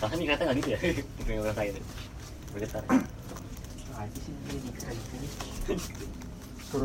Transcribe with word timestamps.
Bahkan 0.00 0.16
di 0.16 0.24
kereta 0.24 0.42
nggak 0.48 0.56
gitu 0.60 0.68
ya? 0.72 0.78
Yang 1.28 1.40
ngerasain 1.44 1.72
itu. 1.76 1.82
Bergetar. 2.50 2.82
aja 4.00 4.16
sih 4.24 4.32
dia 4.32 4.56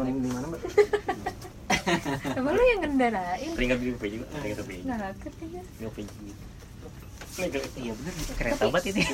di 0.04 0.29
mana 0.36 0.46
mbak 0.51 0.59
Emang 2.41 2.54
lu 2.57 2.63
yang 2.65 2.81
ngendarain? 2.81 3.54
Teringat 3.55 3.78
di 3.78 3.93
UP 3.93 4.04
juga, 4.04 4.25
teringat 4.36 4.57
UP. 4.65 4.71
Nggak 4.83 4.97
ngerti 5.21 5.46
ya. 5.54 5.63
Di 5.63 5.83
UP. 5.86 5.97
Ini 6.01 7.48
kereta. 7.52 7.78
iya 7.80 7.93
bener 7.96 8.14
kereta 8.36 8.63
banget 8.68 8.86
ini 8.95 9.02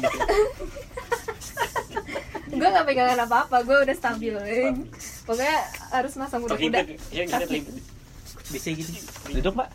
Gue 2.51 2.67
nggak 2.67 2.85
pegangan 2.87 3.19
apa-apa, 3.27 3.57
gue 3.63 3.77
udah 3.85 3.95
stabil. 3.95 4.35
Pokoknya 5.29 5.57
harus 5.93 6.13
masa 6.17 6.35
muda-muda. 6.41 6.83
Kita 6.89 7.37
terhimpit. 7.45 7.85
bisa 8.51 8.67
gitu 8.75 8.91
duduk 9.31 9.55
mbak 9.55 9.71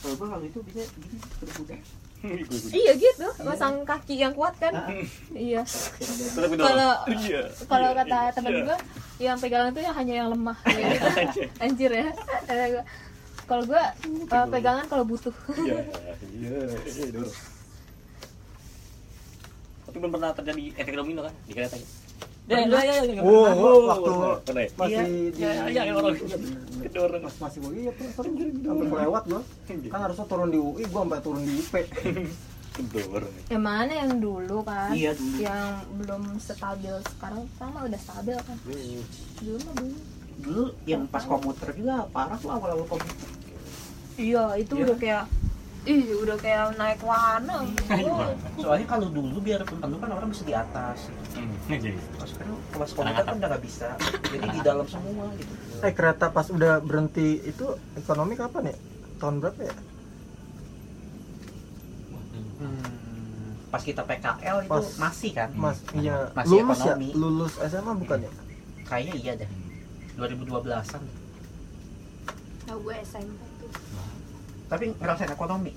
kalau 0.00 0.14
gua 0.16 0.28
kalau 0.36 0.44
itu 0.48 0.58
bisa 0.64 0.82
gini 0.96 1.16
udah 1.64 1.80
Iya 2.68 2.92
gitu, 3.00 3.26
pasang 3.40 3.80
kaki 3.88 4.20
yang 4.20 4.36
kuat 4.36 4.52
kan? 4.60 4.76
Iya. 5.32 5.64
Tetap 5.64 6.52
gitu. 6.52 6.60
Kalau 6.60 6.92
Iya. 7.08 7.48
kalau 7.64 7.96
kata 7.96 8.36
temen 8.36 8.68
gue, 8.68 8.78
yang 9.24 9.40
pegangan 9.40 9.72
tuh 9.72 9.80
yang 9.80 9.96
hanya 9.96 10.14
yang 10.20 10.28
lemah. 10.28 10.58
Gitu. 10.68 11.48
Anjir 11.64 11.90
ya. 11.96 12.12
Kalau 13.48 13.64
gue 13.64 13.82
uh, 14.36 14.46
pegangan 14.52 14.84
kalau 14.84 15.04
butuh. 15.08 15.32
Iya, 15.64 15.80
iya, 16.28 16.60
iya. 17.08 17.24
Tapi 19.88 19.96
belum 19.96 20.12
pernah 20.12 20.30
terjadi 20.36 20.76
efek 20.76 20.94
domino 21.00 21.24
kan 21.24 21.34
di 21.48 21.52
kereta. 21.56 21.80
Ya, 22.46 22.66
ya, 22.66 22.80
ya, 22.82 22.94
ya. 23.04 23.22
Oh, 23.22 23.46
Oh, 23.46 23.78
waktu 23.86 24.10
masih 24.74 25.04
di 25.06 25.38
Ya, 25.38 25.50
ya, 25.68 25.82
ya, 25.86 25.92
orang 25.92 26.16
kedorong. 26.82 27.22
Mas, 27.22 27.36
masih 27.38 27.58
gue 27.60 27.72
iya 27.78 27.90
pernah 27.94 28.12
sering 28.12 28.34
gua 28.58 29.40
kan 29.86 30.00
harusnya 30.02 30.26
turun 30.26 30.48
di 30.50 30.58
UI 30.58 30.82
gua 30.86 31.00
sampai 31.04 31.20
turun 31.20 31.42
di 31.42 31.52
IP 31.56 31.74
Kedorong. 32.70 33.34
Yang 33.52 33.62
mana 33.62 33.92
yang 33.92 34.12
dulu 34.18 34.58
kan? 34.62 34.90
Iya, 34.90 35.10
dulu. 35.12 35.36
Yang 35.38 35.66
belum 35.96 36.22
stabil 36.38 36.94
sekarang 37.08 37.42
sama 37.54 37.78
udah 37.84 38.00
stabil 38.00 38.36
kan? 38.38 38.56
Dulu 39.38 39.58
mah 39.60 39.74
belum. 39.76 39.94
dulu 40.40 40.64
yang 40.84 41.04
pas 41.04 41.20
komuter 41.20 41.68
juga 41.76 42.08
parah 42.08 42.32
tuh 42.34 42.48
awal-awal 42.48 42.88
komuter 42.88 43.28
Iya, 44.16 44.56
itu 44.56 44.72
Iya. 44.72 44.82
udah 44.82 44.96
kayak 44.96 45.24
ih 45.88 46.12
udah 46.12 46.36
kayak 46.36 46.76
naik 46.76 47.00
wahana. 47.00 47.64
Oh, 47.64 48.20
soalnya 48.60 48.84
kalau 48.84 49.08
dulu 49.08 49.40
biar 49.40 49.64
dulu 49.64 49.96
kan 49.96 50.10
orang 50.12 50.28
bisa 50.28 50.44
di 50.44 50.52
atas. 50.52 51.08
Gitu. 51.08 51.40
Hmm, 51.40 51.56
jadi. 51.80 51.96
pas 52.20 52.28
sekarang 52.28 52.56
kelas 52.68 52.90
komuter 52.92 53.24
kan 53.24 53.34
udah 53.40 53.48
nggak 53.48 53.64
bisa. 53.64 53.88
Jadi 54.28 54.46
di 54.52 54.60
dalam 54.60 54.84
semua 54.84 55.24
gitu. 55.40 55.52
Eh 55.80 55.92
kereta 55.96 56.28
pas 56.28 56.46
udah 56.52 56.84
berhenti 56.84 57.40
itu 57.40 57.66
ekonomi 57.96 58.36
kapan 58.36 58.72
ya? 58.72 58.76
Tahun 59.16 59.36
berapa 59.40 59.60
ya? 59.64 59.74
Hmm, 62.60 63.56
pas 63.72 63.80
kita 63.80 64.04
PKL 64.04 64.68
itu 64.68 64.72
Pas- 64.76 64.96
masih 65.00 65.30
kan? 65.32 65.48
mas 65.56 65.80
iya. 65.96 66.28
Masih 66.36 66.60
lulus 66.60 66.78
ya? 66.84 66.92
ekonomi. 66.92 67.08
lulus 67.16 67.52
SMA 67.56 67.92
bukan 67.96 68.18
ya? 68.20 68.32
Kayaknya 68.84 69.14
iya 69.16 69.32
deh. 69.40 69.50
2012an 70.20 71.02
Tahu 72.68 72.78
gue 72.84 72.96
SMP 73.00 73.40
tuh. 73.64 73.72
Tapi 74.70 74.94
ngerasain 74.94 75.32
ekonomi. 75.34 75.72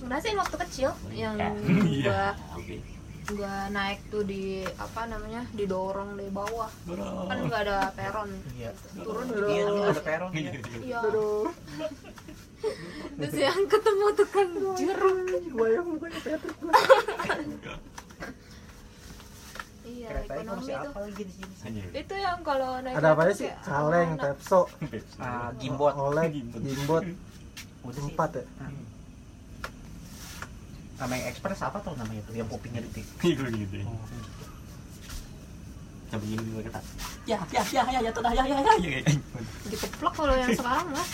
Ngerasain 0.00 0.36
waktu 0.40 0.56
kecil 0.64 0.90
yang 1.12 1.36
Ya. 1.36 1.52
gua 2.08 2.24
Oke. 2.58 2.76
gua 3.24 3.54
naik 3.68 4.00
tuh 4.08 4.24
di 4.24 4.64
apa 4.76 5.04
namanya 5.04 5.44
didorong 5.52 6.16
dari 6.16 6.32
bawah. 6.32 6.72
Kan 7.28 7.38
nggak 7.44 7.60
ada 7.68 7.92
peron. 7.92 8.32
Iya. 8.56 8.72
Turun 8.96 9.26
iya 9.28 9.62
dulu. 9.64 9.76
dulu 9.76 9.82
ada 9.92 10.02
peron 10.02 10.30
ya. 10.32 10.52
iya. 10.88 11.00
Terus 13.20 13.34
yang 13.36 13.60
ketemu 13.68 14.06
tuh 14.16 14.28
kan 14.32 14.48
jeruk. 14.80 15.16
Bayang 15.52 15.86
mukanya 15.86 16.20
Patrick 16.24 16.56
iya 19.84 20.08
itu 20.24 20.32
ekonomi 20.32 20.72
tuh. 20.72 20.80
apa 20.80 20.98
lagi 21.04 21.22
di 21.28 21.32
sini? 21.60 21.80
Itu 21.92 22.14
yang 22.16 22.38
kalau 22.40 22.70
naik 22.80 22.94
ada 22.96 23.08
apa 23.12 23.22
sih? 23.36 23.50
kaleng 23.64 24.10
pepso. 24.16 24.60
Ah, 25.20 25.52
gimbot. 25.60 25.92
Oleh 25.96 26.24
Gimbot. 26.32 27.04
Udah 27.84 28.02
empat 28.08 28.30
ya 28.40 28.44
nama 30.94 31.12
yang 31.18 31.26
ekspres 31.34 31.58
apa 31.58 31.82
tuh 31.82 31.98
namanya 31.98 32.22
tuh? 32.22 32.34
Yang 32.38 32.48
kupingnya 32.54 32.80
detik 32.86 33.06
Gitu 33.18 33.42
gitu. 33.50 33.82
Sampai 36.06 36.26
gini 36.30 36.42
dulu 36.46 36.62
kata. 36.70 36.80
Ya, 37.26 37.36
ya, 37.50 37.62
ya, 37.74 37.82
ya, 37.90 37.98
ya, 37.98 38.10
tuh 38.14 38.22
dah, 38.22 38.30
ya, 38.30 38.44
ya, 38.46 38.58
ya, 38.62 38.72
ya. 38.78 39.00
dikeplak 39.66 40.14
kalau 40.14 40.34
yang 40.38 40.54
sekarang 40.54 40.86
lah. 40.94 41.06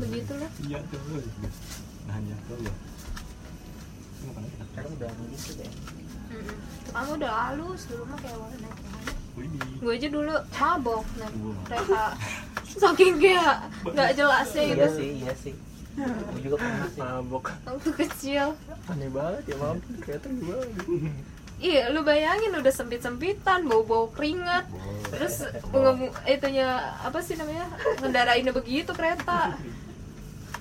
Begitu 0.00 0.32
lah 0.40 0.50
Iya 0.64 0.78
tuh. 0.88 1.00
Nah, 2.08 2.16
ya, 2.16 2.36
tuh 2.48 2.56
ya. 2.64 2.74
Sekarang 4.72 4.90
udah 4.96 5.10
begitu 5.20 5.50
deh. 5.60 5.70
Kamu 6.94 7.10
udah 7.20 7.32
halus 7.52 7.82
dulu 7.90 8.02
mah 8.08 8.18
kayak 8.22 8.38
warna 8.40 8.70
gue 9.82 9.92
aja 9.98 10.08
dulu 10.14 10.30
mabok 10.30 11.02
naik 11.18 11.34
kereta 11.66 12.14
saking 12.78 13.18
kayak 13.18 13.66
nggak 13.82 14.10
jelasnya 14.14 14.62
iya 14.62 14.74
gitu 14.78 14.88
sih 14.94 15.10
iya 15.18 15.32
sih 15.34 15.54
gue 15.94 16.40
juga 16.42 16.56
pernah 16.58 16.88
sih. 16.88 17.00
Mabok. 17.00 17.44
Waktu 17.64 17.90
kecil. 17.96 18.46
Aneh 18.84 19.08
banget 19.08 19.42
ya 19.46 19.56
mampus 19.56 19.96
kereta 19.98 20.26
gimana 20.28 20.66
iya 21.56 21.86
lu 21.86 22.02
bayangin 22.02 22.50
udah 22.52 22.68
sempit 22.68 22.98
sempitan 22.98 23.64
bau 23.64 23.82
bau 23.82 24.10
keringat 24.10 24.66
terus 25.06 25.46
nge- 25.70 26.10
itunya 26.26 26.66
apa 26.98 27.22
sih 27.22 27.34
namanya 27.34 27.70
ngendarainnya 27.98 28.50
begitu 28.50 28.90
kereta. 28.90 29.54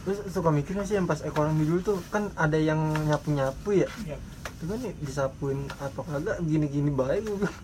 Terus 0.03 0.19
suka 0.29 0.49
mikir 0.49 0.75
nggak 0.75 0.85
sih 0.85 0.95
yang 0.95 1.09
pas 1.09 1.19
ekonomi 1.21 1.63
dulu 1.63 1.81
tuh 1.83 1.97
kan 2.07 2.29
ada 2.35 2.55
yang 2.55 2.77
nyapu 3.03 3.31
nyapu 3.31 3.73
ya? 3.73 3.89
Iya. 4.05 4.17
itu 4.53 4.69
kan 4.69 4.79
disapuin 5.01 5.59
atau 5.75 6.01
kagak 6.03 6.39
gini 6.41 6.67
gini 6.67 6.87
baik 6.87 7.25
gue 7.25 7.35
bilang. 7.37 7.57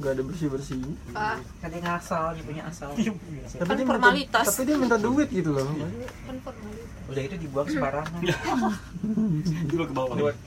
Nggak 0.00 0.12
ada 0.16 0.22
bersih 0.24 0.48
bersihnya 0.48 0.96
ah, 1.12 1.36
kan 1.60 1.68
dia 1.68 1.80
ngasal 1.84 2.32
dia 2.32 2.44
punya 2.48 2.62
asal. 2.64 2.88
Tapi 2.96 3.68
Kan 3.68 3.76
dia 3.76 3.84
formalitas. 3.84 4.44
minta 4.44 4.48
tapi 4.48 4.62
dia 4.64 4.76
minta 4.80 4.96
duit 4.96 5.28
gitu 5.28 5.50
loh. 5.52 5.68
Kan 6.24 6.36
formalitas. 6.40 6.88
Udah 7.12 7.22
itu 7.28 7.36
dibuang 7.36 7.68
sembarangan. 7.68 8.20
Dulu 9.70 9.82
ke 9.84 9.92
bawah. 9.92 10.16
Worth 10.16 10.40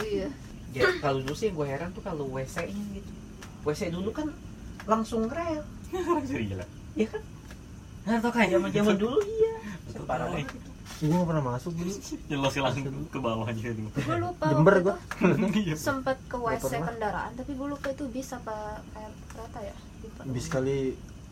iya. 0.00 0.28
Ya 0.74 0.88
kalau 0.98 1.22
dulu 1.22 1.36
sih 1.36 1.52
yang 1.52 1.56
gue 1.60 1.66
heran 1.68 1.88
tuh 1.94 2.02
kalau 2.02 2.26
WC 2.32 2.66
nya 2.66 2.84
gitu. 2.98 3.10
WC 3.62 3.92
dulu 3.92 4.10
kan 4.10 4.26
langsung 4.88 5.28
rel. 5.30 5.62
Seri 6.26 6.50
gila. 6.50 6.66
ya 6.98 7.06
kan? 7.06 7.22
Nah, 8.04 8.18
tau 8.18 8.32
kan 8.34 8.48
zaman 8.50 8.72
zaman 8.72 8.96
dulu 8.98 9.20
iya. 9.22 9.54
Betul, 9.86 10.04
parah 10.08 10.26
banget 10.32 10.73
gue 10.96 11.10
nggak 11.10 11.26
pernah 11.26 11.44
masuk 11.48 11.72
dulu 11.72 11.90
Jelas 12.24 12.50
sih 12.50 12.60
langsung 12.60 12.84
ke 13.06 13.18
bawah 13.18 13.44
aja 13.44 13.60
dulu. 13.68 13.90
gue 13.90 14.16
lupa 14.16 14.44
Jember 14.46 14.74
itu 14.76 14.92
Iya. 15.60 15.74
sempet 15.74 16.16
ke 16.24 16.36
WC 16.36 16.72
kendaraan 16.76 17.30
tapi 17.34 17.52
gue 17.52 17.66
lupa 17.66 17.86
itu 17.88 18.04
bis 18.08 18.30
apa 18.30 18.54
kayak 18.90 19.12
kereta 19.28 19.58
ya? 19.60 19.74
Lupa. 20.00 20.20
bis 20.26 20.46
kali 20.46 20.76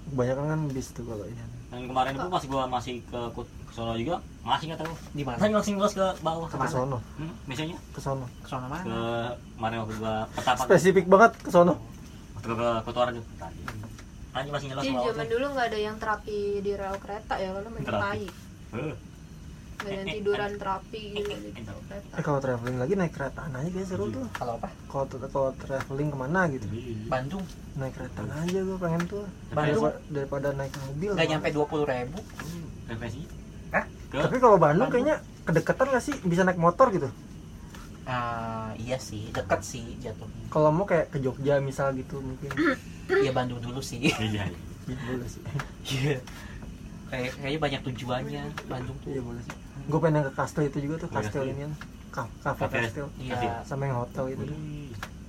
kebanyakan 0.05 0.45
kan 0.47 0.61
bis 0.69 0.87
tuh 0.91 1.05
kalau 1.05 1.25
ini. 1.25 1.43
Dan 1.73 1.89
kemarin 1.89 2.12
itu 2.12 2.28
pas 2.28 2.45
gua 2.45 2.65
masih 2.69 3.00
ke 3.03 3.21
ke 3.33 3.43
Solo 3.73 3.97
juga, 3.97 4.21
masih 4.45 4.69
nggak 4.69 4.84
tahu. 4.84 4.93
di 5.17 5.25
mana? 5.25 5.41
Saya 5.41 5.56
langsung 5.56 5.81
los 5.81 5.97
ke 5.97 6.05
bawah. 6.21 6.44
ke 6.44 6.69
sono. 6.69 7.00
Hmm, 7.17 7.33
biasanya? 7.49 7.77
Ke 7.89 8.00
sono. 8.05 8.27
Ke 8.44 8.49
sana 8.50 8.69
ke 8.69 8.69
mana? 8.69 8.84
Kemarin 9.56 9.77
waktu 9.81 9.94
gua 9.97 10.15
pertama 10.37 10.61
spesifik 10.61 11.05
banget 11.09 11.33
ke 11.41 11.49
sono. 11.49 11.81
Waktu 12.37 12.53
gua 12.53 12.61
ke 12.77 12.84
Kotoar 12.84 13.09
tuh. 13.17 13.25
Tadi. 13.41 13.61
Tadi 14.33 14.49
masih 14.53 14.67
nyelos 14.69 14.84
Jadi 14.84 14.93
ke 14.93 15.09
zaman 15.09 15.29
dulu 15.33 15.47
nggak 15.56 15.67
ada 15.73 15.79
yang 15.81 15.97
terapi 15.97 16.41
di 16.61 16.73
rel 16.77 16.97
kereta 17.00 17.34
ya 17.41 17.49
kalau 17.49 17.71
main 17.73 17.84
tai 17.87 18.25
Yang 19.82 20.06
tiduran 20.22 20.50
terapi 20.59 21.03
gitu 21.19 21.32
di 21.43 21.50
eh, 22.15 22.22
kalau 22.22 22.38
traveling 22.38 22.78
lagi 22.78 22.94
naik 22.94 23.12
kereta 23.16 23.50
aja 23.50 23.66
guys 23.66 23.88
seru 23.91 24.06
tuh. 24.15 24.26
Kalau 24.38 24.54
apa? 24.60 24.69
Kalau 24.87 25.04
kalau 25.28 25.50
traveling 25.59 26.09
ke 26.15 26.16
mana 26.19 26.41
gitu. 26.50 26.66
Bandung. 27.10 27.44
Naik 27.75 27.94
kereta 27.98 28.20
aja 28.22 28.59
gue 28.62 28.78
pengen 28.78 29.03
tuh. 29.10 29.25
Bandung? 29.50 29.91
daripada, 29.91 29.98
daripada 30.12 30.48
naik 30.54 30.72
mobil. 30.87 31.10
Nggak 31.19 31.28
nyampe 31.34 31.48
dua 31.50 31.66
puluh 31.66 31.84
ribu. 31.88 32.19
Refleksi. 32.87 33.26
Hah? 33.75 33.84
Ke? 34.12 34.19
Tapi 34.22 34.37
kalau 34.38 34.56
Bandung 34.60 34.87
Bandung. 34.87 35.02
kayaknya 35.02 35.17
kedekatan 35.43 35.87
gak 35.90 36.05
sih? 36.05 36.14
Bisa 36.23 36.43
naik 36.46 36.61
motor 36.61 36.87
gitu? 36.94 37.08
Ah 38.06 38.70
iya 38.78 39.02
sih. 39.02 39.35
Deket 39.35 39.67
sih 39.67 39.99
jatuhnya. 39.99 40.46
Kalau 40.52 40.70
mau 40.70 40.87
kayak 40.87 41.11
ke 41.11 41.19
Jogja 41.19 41.58
misal 41.58 41.90
gitu 41.99 42.23
mungkin. 42.23 42.50
Ya 43.11 43.35
Bandung 43.35 43.58
dulu 43.58 43.82
sih. 43.82 43.99
Iya. 44.06 44.46
ya, 44.87 44.96
boleh 45.11 45.26
sih. 45.26 45.43
Iya 45.87 46.23
kayak 47.12 47.31
kayaknya 47.37 47.61
banyak 47.61 47.81
tujuannya. 47.85 48.43
Bandung 48.67 48.97
tuh. 48.99 49.09
Iya 49.12 49.20
boleh 49.20 49.43
sih. 49.44 49.55
Gue 49.85 49.99
pengen 50.00 50.23
ke 50.23 50.32
kastel 50.32 50.64
itu 50.64 50.79
juga 50.81 50.94
tuh 50.97 51.09
Oh, 51.09 51.14
kastel 51.14 51.43
Kastel. 51.43 51.53
ini 51.53 51.61
kan 51.61 51.73
Ka- 52.12 52.32
kafe 52.43 52.61
Kafe. 52.64 52.76
kastel 52.82 53.06
iya. 53.19 53.61
Sama 53.62 53.82
yang 53.85 54.00
hotel 54.00 54.25
itu 54.31 54.43
tuh 54.44 54.59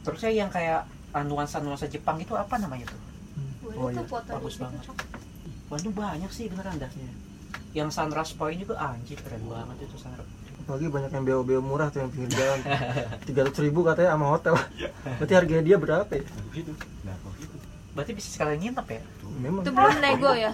terus 0.03 0.19
saya 0.19 0.33
yang 0.35 0.47
kayak 0.47 0.83
nuansa-nuansa 1.13 1.87
Jepang 1.87 2.17
itu 2.17 2.33
apa 2.33 2.55
namanya 2.57 2.87
tuh? 2.87 2.99
Gue 3.61 3.71
Oh, 3.73 3.87
itu 3.89 3.99
iya. 3.99 4.31
Bagus 4.31 4.55
banget. 4.57 4.81
Bandung 5.65 5.93
banyak 5.93 6.29
sih 6.29 6.47
beneran 6.47 6.79
dah. 6.79 6.91
Iya. 6.91 7.13
yang 7.73 7.89
Sunrise 7.89 8.37
Point 8.37 8.61
juga 8.61 8.77
anjir 8.77 9.17
keren 9.17 9.41
banget 9.43 9.89
itu 9.89 9.97
Sunrise 9.97 10.29
apalagi 10.63 10.87
banyak 10.87 11.11
yang 11.11 11.25
beo-beo 11.25 11.59
murah 11.59 11.89
tuh 11.89 11.99
yang 11.99 12.11
pinggir 12.13 12.31
jalan. 12.31 12.59
tiga 13.27 13.43
ratus 13.43 13.59
ribu 13.59 13.83
katanya 13.83 14.13
sama 14.13 14.25
hotel. 14.29 14.55
Berarti 15.19 15.33
harganya 15.33 15.63
dia 15.65 15.75
berapa 15.75 16.07
ya? 16.07 16.23
Nah, 16.23 16.45
gitu. 16.55 16.71
Nah, 17.03 17.15
gitu. 17.35 17.55
berarti 17.91 18.11
bisa 18.13 18.29
sekalian 18.31 18.59
nginep 18.61 18.87
ya 18.87 19.01
memang 19.35 19.61
itu 19.61 19.71
belum 19.71 19.95
nego 19.99 20.31
ya 20.33 20.53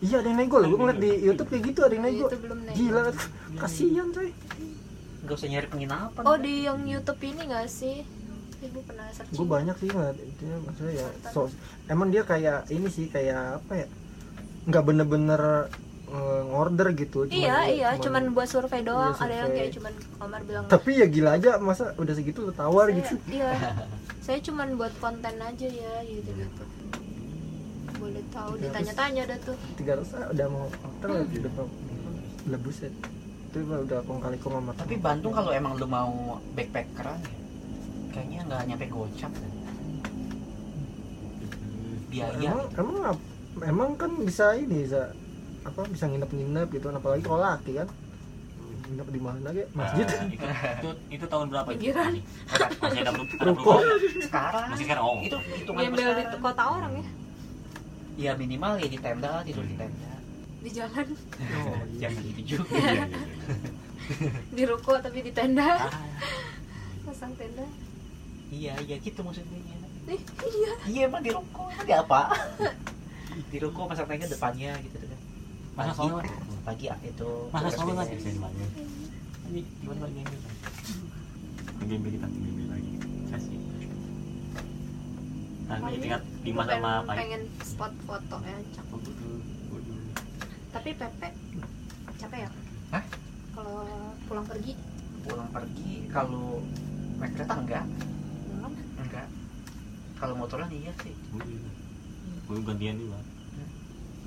iya 0.00 0.16
ada 0.18 0.26
yang 0.26 0.38
nego 0.38 0.56
loh 0.56 0.68
gue 0.68 0.78
ngeliat 0.78 0.98
di 0.98 1.12
YouTube 1.22 1.48
kayak 1.48 1.62
gitu 1.64 1.80
ada 1.80 1.94
yang 1.94 2.04
nego 2.04 2.26
Itu 2.26 2.38
belum 2.38 2.58
nego. 2.62 2.76
gila 2.76 3.02
kasihan 3.56 4.08
coy 4.08 4.30
Gak 5.22 5.38
usah 5.38 5.46
nyari 5.46 5.68
penginapan. 5.68 6.22
Oh 6.22 6.34
di 6.34 6.66
yang 6.66 6.82
YouTube 6.82 7.22
ini 7.22 7.46
gak 7.46 7.70
sih? 7.70 8.02
Pernah 8.58 9.06
searching. 9.10 9.34
gue 9.34 9.46
banyak 9.48 9.76
sih 9.76 9.88
ngeliat 9.88 10.18
itu 10.18 10.42
ya, 10.44 10.56
maksudnya 10.60 10.92
ya 10.96 11.06
so, 11.30 11.40
emang 11.86 12.10
dia 12.10 12.22
kayak 12.22 12.66
ini 12.68 12.86
sih 12.86 13.06
kayak 13.06 13.58
apa 13.58 13.72
ya 13.76 13.86
nggak 14.64 14.82
bener-bener 14.82 15.42
eh, 16.08 16.42
ngorder 16.44 16.90
gitu 16.92 17.26
cuman 17.26 17.34
Iya 17.36 17.56
dia 17.60 17.70
iya, 17.72 17.88
cuman 17.96 18.22
buat 18.30 18.46
survei 18.46 18.82
doang. 18.82 19.10
Iya, 19.12 19.18
Ada 19.20 19.34
yang 19.36 19.42
survei. 19.44 19.58
kayak 19.58 19.70
cuman 19.72 19.92
kamar 20.16 20.40
bilang. 20.42 20.64
tapi 20.66 20.90
ya 20.92 21.06
gila 21.06 21.30
aja 21.32 21.50
masa 21.58 21.84
udah 21.96 22.14
segitu 22.14 22.38
lu 22.40 22.52
tawar 22.52 22.86
saya, 22.86 22.98
gitu 22.98 23.14
Iya. 23.28 23.50
Saya 24.20 24.38
cuman 24.40 24.68
buat 24.74 24.94
konten 24.96 25.34
aja 25.36 25.68
ya 25.68 25.94
gitu 26.04 26.30
gitu. 26.32 26.62
Boleh 28.02 28.24
tahu 28.34 28.50
Ya, 28.58 28.62
ditanya-tanya 28.66 29.22
dah 29.30 29.38
tuh. 29.46 29.56
tiga 29.78 29.92
ratus 29.94 30.10
ah, 30.18 30.26
udah 30.28 30.46
mau 30.50 30.66
hotel 30.66 31.10
udah 31.22 31.52
mau 31.54 31.66
udah 32.42 32.58
buset 32.58 32.90
itu 33.52 33.58
mah 33.62 33.78
udah 33.84 33.98
kong 34.02 34.18
kali 34.18 34.36
kong 34.40 34.54
sama 34.58 34.72
Tapi 34.74 34.94
Bandung 34.98 35.30
kalau 35.30 35.52
emang 35.52 35.78
lu 35.78 35.86
mau 35.86 36.40
backpackeran 36.56 37.20
ya, 37.20 37.30
kayaknya 38.10 38.40
nggak 38.48 38.60
nyampe 38.66 38.86
gocap 38.90 39.30
deh. 39.30 39.52
Biaya. 42.10 42.50
emang 42.52 42.60
emang 42.76 43.16
emang 43.62 43.90
kan 43.96 44.10
bisa 44.20 44.52
ini 44.52 44.84
bisa 44.84 45.12
apa 45.62 45.80
bisa 45.86 46.04
nginep-nginep 46.10 46.68
gitu 46.74 46.90
apalagi 46.90 47.22
kalau 47.22 47.40
laki 47.40 47.72
kan 47.78 47.88
nginep 48.90 49.08
di 49.08 49.20
mana 49.22 49.48
kayak 49.48 49.68
masjid 49.72 50.04
Nah, 50.04 50.26
itu, 50.26 50.42
itu, 50.42 50.90
itu 51.16 51.24
tahun 51.24 51.46
berapa 51.48 51.68
itu? 51.70 51.78
Pinggiran. 51.80 52.12
Masih 52.82 52.98
ada 53.00 53.12
Ruko. 53.46 53.72
sekarang 54.26 54.66
Masih 54.74 54.84
sekarang 54.90 55.04
oh. 55.06 55.16
itu 55.22 55.36
hitungan 55.56 55.82
di 55.94 56.38
kota 56.42 56.62
orang 56.66 56.92
ya 56.98 57.06
Ya 58.20 58.36
minimal 58.36 58.76
ya 58.76 58.88
di 58.92 58.98
tenda 59.00 59.40
tidur 59.42 59.64
di 59.64 59.76
tenda. 59.76 60.12
di 60.62 60.70
jalan 60.70 61.06
oh, 61.58 61.74
iya. 61.90 62.06
Jangan 62.06 62.22
gitu 62.22 62.42
juga. 62.54 62.70
Iya, 62.70 62.92
iya, 62.92 63.04
iya. 63.10 63.18
di 64.56 64.62
ruko 64.68 64.92
tapi 65.02 65.18
di 65.26 65.32
tenda 65.34 65.90
Ah, 65.90 65.94
pasang 67.06 67.32
tenda 67.34 67.66
iya 68.52 68.76
iya 68.84 68.96
gitu 69.00 69.24
maksudnya. 69.26 69.58
Ih, 70.06 70.22
iya 70.44 70.72
Iya 70.86 71.00
emang 71.10 71.22
di 71.24 71.30
ruko 71.34 71.66
emang 71.72 71.86
di 71.88 71.94
apa? 71.94 72.20
di 73.52 73.58
ruko 73.58 73.90
pasang 73.90 74.06
tenda 74.06 74.28
depannya 74.28 74.76
gitu 74.86 74.96
kan. 75.02 75.20
Masa 75.72 75.90
Pagi, 75.96 75.96
soalnya 75.96 76.34
pagi 76.62 76.86
ah, 76.92 76.98
itu. 77.00 77.30
Masa 77.48 77.64
tugas 77.64 77.74
soalnya 77.74 77.94
biasanya. 77.96 78.20
sih 78.20 78.32
semuanya. 78.36 78.66
Ini 79.48 79.60
gimana 79.80 80.00
lagi 80.04 80.16
yang 80.20 80.28
kita 80.30 80.50
gembel 81.82 82.14
lagi. 82.70 82.92
Kasih. 83.32 83.58
Nah, 85.72 85.88
ini 85.88 86.04
tingkat 86.04 86.22
lima 86.42 86.62
Pengen- 86.62 86.72
sama 86.74 86.90
apa? 86.98 87.12
pengen 87.16 87.42
spot 87.62 87.92
foto 88.02 88.36
ya 88.42 88.56
cakep 88.70 89.00
tapi 90.70 90.90
Pepe 90.94 91.28
capek 92.14 92.38
ya 92.38 92.50
Hah? 92.90 93.04
kalau 93.52 93.78
pulang 94.22 94.44
pergi 94.44 94.72
Pulang 95.22 95.48
pergi 95.48 95.92
kalau 96.08 96.60
naik 97.16 97.32
kereta 97.32 97.54
enggak? 97.56 97.84
belum 98.50 98.72
Enggak. 98.98 99.26
Kalau 100.14 100.34
motoran 100.34 100.66
iya 100.68 100.90
sih. 100.98 101.14
Gue 102.42 102.58
gantian 102.60 102.96
juga. 102.96 103.18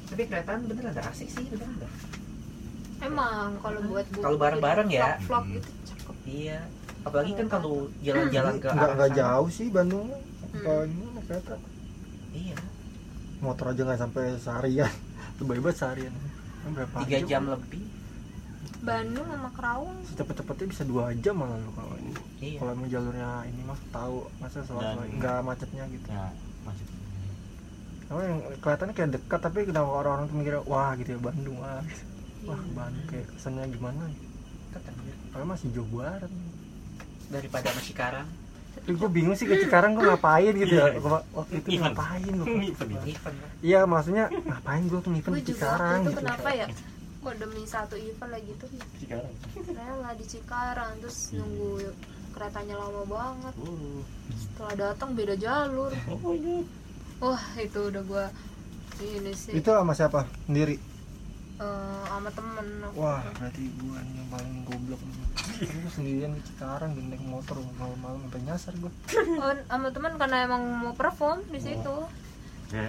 Tapi 0.06 0.22
keretaan 0.24 0.66
bener 0.66 0.86
ada 0.90 1.04
asik 1.06 1.28
sih 1.28 1.46
bener 1.46 1.68
enggak? 1.70 1.94
emang 3.02 3.60
kalau 3.60 3.80
buat 3.86 4.08
bu- 4.08 4.24
Kalau 4.24 4.38
bareng-bareng 4.40 4.88
ya. 4.90 5.20
vlog, 5.20 5.44
vlog 5.44 5.46
gitu 5.54 5.70
cakep 5.86 6.16
Iya. 6.26 6.60
Apalagi 7.04 7.32
kan 7.36 7.48
kalau 7.52 7.74
jalan-jalan 8.02 8.54
ke 8.56 8.66
nggak 8.66 8.82
arah 8.82 8.96
nggak 8.96 9.12
sana. 9.12 9.20
jauh 9.20 9.50
sih 9.52 9.68
Bandung 9.70 10.10
Hmm. 10.56 10.64
Kereta 11.25 11.56
Iya. 12.31 12.57
motor 13.38 13.66
aja 13.69 13.81
nggak 13.83 14.00
sampai 14.00 14.24
seharian 14.38 14.92
tiba-tiba 15.38 15.69
seharian 15.72 16.13
Kan 16.57 16.72
berapa 16.74 16.95
Tiga 17.04 17.19
jam 17.25 17.44
lebih. 17.48 17.86
Bandung 18.81 19.22
sama 19.24 19.50
Kerawang 19.51 19.98
cepet-cepetnya 20.12 20.66
bisa 20.68 20.83
dua 20.83 21.13
jam 21.16 21.36
malah 21.36 21.56
lo 21.56 21.69
kalau 21.72 21.95
ini 21.95 22.13
Iya. 22.39 22.57
kalau 22.60 22.72
emang 22.72 22.88
jalurnya 22.88 23.30
ini 23.45 23.62
mah 23.62 23.80
tahu 23.89 24.16
masa 24.38 24.62
soal 24.62 24.81
Dan- 24.95 25.13
nggak 25.16 25.39
macetnya 25.42 25.83
gitu 25.88 26.07
Ya, 26.07 26.30
masih. 26.63 26.86
Karena 28.06 28.24
yang 28.27 28.39
kelihatannya 28.56 28.94
kayak 28.94 29.12
dekat 29.13 29.39
tapi 29.39 29.60
kenapa 29.63 29.89
orang-orang 29.92 30.25
tuh 30.27 30.36
mikirnya 30.36 30.62
wah 30.63 30.94
gitu 30.94 31.10
ya 31.12 31.19
Bandung 31.19 31.57
ah 31.60 31.81
gitu. 31.83 32.04
wah 32.44 32.57
Iya. 32.57 32.74
Bandung 32.75 33.06
kayak 33.07 33.25
kesannya 33.31 33.66
gimana 33.69 34.01
ya 34.04 34.18
Dekat 34.68 34.81
anjir. 34.88 35.16
Padahal 35.25 35.48
masih 35.48 35.68
jauh 35.72 35.89
banget 35.92 36.31
Daripada 37.25 37.68
sama 37.68 37.81
Cikarang. 37.81 38.27
Gue 38.86 39.10
bingung 39.10 39.33
sih 39.33 39.45
ke 39.45 39.56
Cikarang 39.57 39.95
gue 39.95 40.04
ngapain 40.04 40.54
gitu 40.54 40.74
ya? 40.74 40.94
Gua- 40.98 41.25
waktu 41.31 41.54
itu 41.57 41.68
Event. 41.74 41.95
ngapain 41.95 42.33
gue 42.33 42.45
lah. 42.45 43.50
iya 43.60 43.80
maksudnya 43.83 44.25
ngapain 44.30 44.83
gue 44.86 45.00
tuh 45.00 45.12
event 45.12 45.31
gue 45.31 45.42
di 45.42 45.48
juga 45.48 45.57
Cikarang 45.57 45.89
waktu 45.89 46.01
itu 46.01 46.10
gitu? 46.12 46.19
kenapa 46.22 46.50
ya? 46.51 46.66
Kok 47.19 47.33
demi 47.42 47.62
satu 47.66 47.95
event 47.98 48.30
lagi 48.30 48.51
tuh? 48.56 48.69
Sekarang. 49.01 49.33
rela 49.66 50.12
di 50.13 50.25
Cikarang 50.25 50.92
terus 51.00 51.18
nunggu 51.31 51.72
keretanya 52.31 52.75
lama 52.75 53.04
banget. 53.06 53.54
Oh. 53.57 54.04
setelah 54.36 54.75
datang 54.75 55.16
beda 55.16 55.36
jalur. 55.36 55.92
Oh, 56.12 56.31
iya. 56.31 56.60
wah 57.18 57.44
itu 57.56 57.80
udah 57.80 58.04
gua 58.04 58.25
ini 59.00 59.31
sih. 59.31 59.56
Itu 59.56 59.72
sama 59.72 59.92
siapa? 59.92 60.27
Sendiri 60.45 60.75
eh, 61.57 62.02
sama 62.06 62.30
temen 62.31 62.68
aku. 62.84 62.96
wah 63.00 63.22
berarti 63.34 63.63
gue 63.69 63.96
yang 63.96 64.28
paling 64.28 64.56
goblok 64.63 65.02
gue 65.56 65.92
sendirian 65.92 66.31
di 66.31 66.42
Cikarang 66.44 66.92
di 66.94 67.02
naik 67.06 67.24
motor 67.24 67.57
malam-malam 67.75 68.19
sampai 68.28 68.42
nyasar 68.44 68.74
gue 68.75 68.92
oh, 69.40 69.54
sama 69.66 69.88
temen 69.90 70.12
karena 70.16 70.38
emang 70.44 70.63
mau 70.81 70.94
perform 70.94 71.40
di 71.48 71.60
situ. 71.60 71.96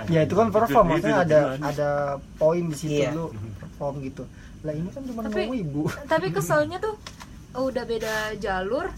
Ya 0.09 0.25
itu 0.25 0.33
kan 0.33 0.49
perform 0.49 0.89
Itu- 0.89 1.05
maksudnya 1.05 1.17
itu 1.21 1.27
ada 1.29 1.41
ada 1.61 1.91
poin 2.41 2.65
di 2.65 2.75
situ 2.75 2.97
Iya. 2.97 3.13
lu 3.13 3.29
perform 3.55 3.95
gitu. 4.03 4.25
Lah 4.65 4.73
ini 4.73 4.89
kan 4.89 5.03
cuma 5.05 5.21
Tapi- 5.23 5.47
mau 5.47 5.55
ibu. 5.55 5.83
tapi 6.13 6.27
keselnya 6.33 6.81
tuh 6.81 6.97
oh, 7.53 7.69
udah 7.69 7.85
beda 7.85 8.15
jalur 8.37 8.89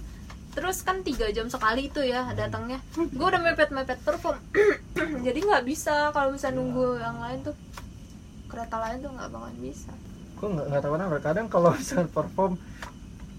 terus 0.49 0.82
kan 0.82 1.03
tiga 1.03 1.29
jam 1.31 1.47
sekali 1.47 1.87
itu 1.87 2.00
ya 2.00 2.31
datangnya. 2.32 2.79
Gue 2.94 3.26
udah 3.26 3.43
mepet 3.43 3.69
mepet 3.69 3.99
perform. 4.00 4.38
Jadi 5.26 5.38
nggak 5.38 5.67
bisa 5.67 6.09
kalau 6.11 6.32
bisa 6.32 6.49
nunggu 6.49 6.99
yang 6.99 7.19
lain 7.21 7.43
tuh 7.43 7.55
kereta 8.49 8.77
lain 8.81 8.97
tuh 9.05 9.11
nggak 9.12 9.29
bakalan 9.31 9.56
bisa. 9.61 9.93
Gue 10.41 10.49
nggak 10.49 10.67
nggak 10.73 10.83
tahu 10.83 10.93
kenapa. 10.97 11.17
Kadang 11.21 11.47
kalau 11.53 11.71
misalnya 11.77 12.09
perform 12.11 12.53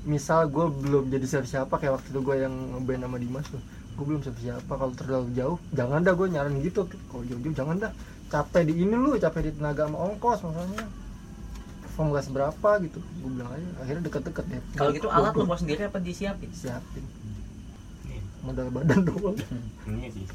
misal 0.07 0.47
gue 0.47 0.65
belum 0.69 1.03
jadi 1.11 1.25
siapa 1.27 1.47
siapa 1.49 1.73
kayak 1.75 1.99
waktu 1.99 2.07
itu 2.15 2.19
gue 2.23 2.35
yang 2.39 2.53
ngeband 2.55 3.03
sama 3.03 3.17
Dimas 3.19 3.45
tuh 3.51 3.59
gue 3.99 4.05
belum 4.07 4.21
siapa 4.23 4.39
siapa 4.39 4.71
kalau 4.79 4.93
terlalu 4.95 5.27
jauh 5.35 5.57
jangan 5.75 5.99
dah 5.99 6.13
gue 6.15 6.27
nyaranin 6.31 6.59
gitu. 6.63 6.87
Kalau 7.11 7.23
jauh-jauh 7.27 7.55
jangan 7.57 7.75
dah. 7.83 7.91
Capek 8.29 8.61
di 8.69 8.73
ini 8.85 8.93
lu 8.93 9.17
capek 9.17 9.49
di 9.49 9.51
tenaga 9.57 9.89
sama 9.89 9.97
ongkos 10.05 10.39
maksudnya. 10.45 10.85
Perform 11.83 12.07
gak 12.15 12.25
seberapa 12.29 12.69
gitu 12.85 12.99
gue 13.01 13.29
bilang 13.33 13.49
aja. 13.51 13.67
Akhirnya 13.83 14.03
deket-deket 14.07 14.45
deh. 14.47 14.61
Kalau 14.77 14.91
gitu 14.95 15.07
alat 15.11 15.33
lu 15.35 15.43
mau 15.43 15.57
sendiri 15.59 15.81
apa 15.89 15.99
disiapin? 15.99 16.47
siapin. 16.55 17.03
Modal 18.39 18.71
badan 18.71 19.03
doang. 19.03 19.35
Ini 19.89 20.07
sih. 20.15 20.25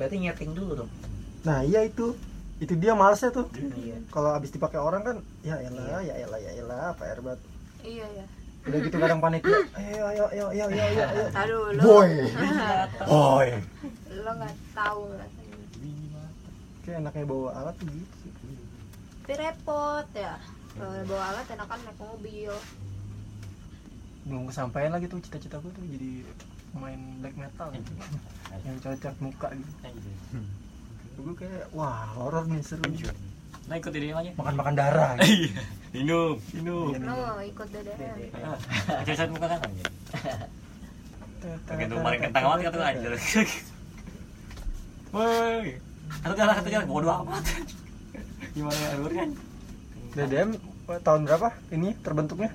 Berarti 0.00 0.16
nyeting 0.16 0.56
dulu 0.56 0.86
dong. 0.86 0.92
nah 1.42 1.58
iya 1.66 1.82
itu 1.82 2.14
itu 2.60 2.72
dia 2.78 2.92
malesnya 2.94 3.30
tuh. 3.32 3.46
Iya. 3.54 3.96
kalau 4.12 4.36
abis 4.36 4.50
dipakai 4.52 4.78
orang 4.78 5.02
kan 5.02 5.16
ya 5.42 5.56
elah 5.62 6.00
ya 6.04 6.14
elah 6.14 6.38
ya 6.38 6.50
elah 6.62 6.92
PR 7.00 7.18
banget 7.24 7.40
iya 7.82 8.06
ya 8.12 8.26
udah 8.62 8.78
gitu 8.78 8.96
kadang 9.02 9.18
panitia 9.18 9.58
ayo 9.74 10.02
ayo 10.06 10.24
ayo 10.30 10.44
ayo 10.54 10.64
ayo 10.70 10.82
ayo, 10.86 11.02
ayo. 11.02 11.26
aduh 11.42 11.64
lo 11.74 11.82
boy. 11.82 12.10
Boy. 13.10 13.48
Lo 14.22 14.30
nggak 14.38 14.54
tahu 14.70 15.02
rasanya 15.18 16.24
kayak 16.82 16.98
enaknya 17.02 17.24
bawa 17.26 17.50
alat 17.58 17.74
tuh 17.78 17.86
gitu 17.90 18.16
tapi 19.22 19.38
repot 19.38 20.06
ya. 20.18 20.34
Kalau 20.74 20.92
bawa 21.06 21.22
alat 21.30 21.46
enakan 21.54 21.78
naik 21.86 21.98
mobil. 21.98 22.52
Belum 24.28 24.44
kesampaian 24.50 24.90
lagi 24.90 25.06
tuh 25.08 25.22
cita-cita 25.22 25.56
gue 25.62 25.72
tuh 25.72 25.84
jadi 25.88 26.26
main 26.74 27.00
black 27.22 27.36
metal 27.38 27.70
gitu. 27.72 27.90
Yang 28.66 28.76
cocok 28.82 29.14
muka 29.22 29.48
gitu 29.56 29.72
gue 31.22 31.34
kayak 31.38 31.64
wah 31.76 32.10
horor 32.16 32.44
nih 32.48 32.62
seru 32.64 32.82
Nah 33.70 33.78
ikut 33.78 33.94
ini 33.94 34.10
aja. 34.10 34.30
makan 34.34 34.54
makan 34.58 34.74
darah 34.74 35.10
gitu. 35.22 35.48
Iya. 35.52 35.62
Minum, 35.92 36.40
minum. 36.56 36.88
Iya. 36.96 36.98
no 37.04 37.16
ikut 37.44 37.68
DDM 37.68 38.00
Ah, 38.40 38.56
Kecil 39.04 39.28
muka 39.28 39.46
kan. 39.46 39.60
Oke 41.68 41.84
tuh 41.90 41.96
kemarin 42.00 42.18
kentang 42.26 42.42
amat 42.48 42.58
kata 42.64 42.76
anjir. 42.80 43.12
Woi. 45.12 45.66
Satu 46.24 46.34
jalan 46.34 46.54
satu 46.56 46.68
jalan 46.72 46.86
bodoh 46.88 47.12
amat. 47.22 47.44
Gimana 48.56 48.76
ya 48.76 48.88
alurnya? 48.96 49.24
DDM 50.12 50.50
eh, 50.92 51.00
tahun 51.00 51.20
berapa 51.24 51.48
ini 51.72 51.96
terbentuknya 52.04 52.50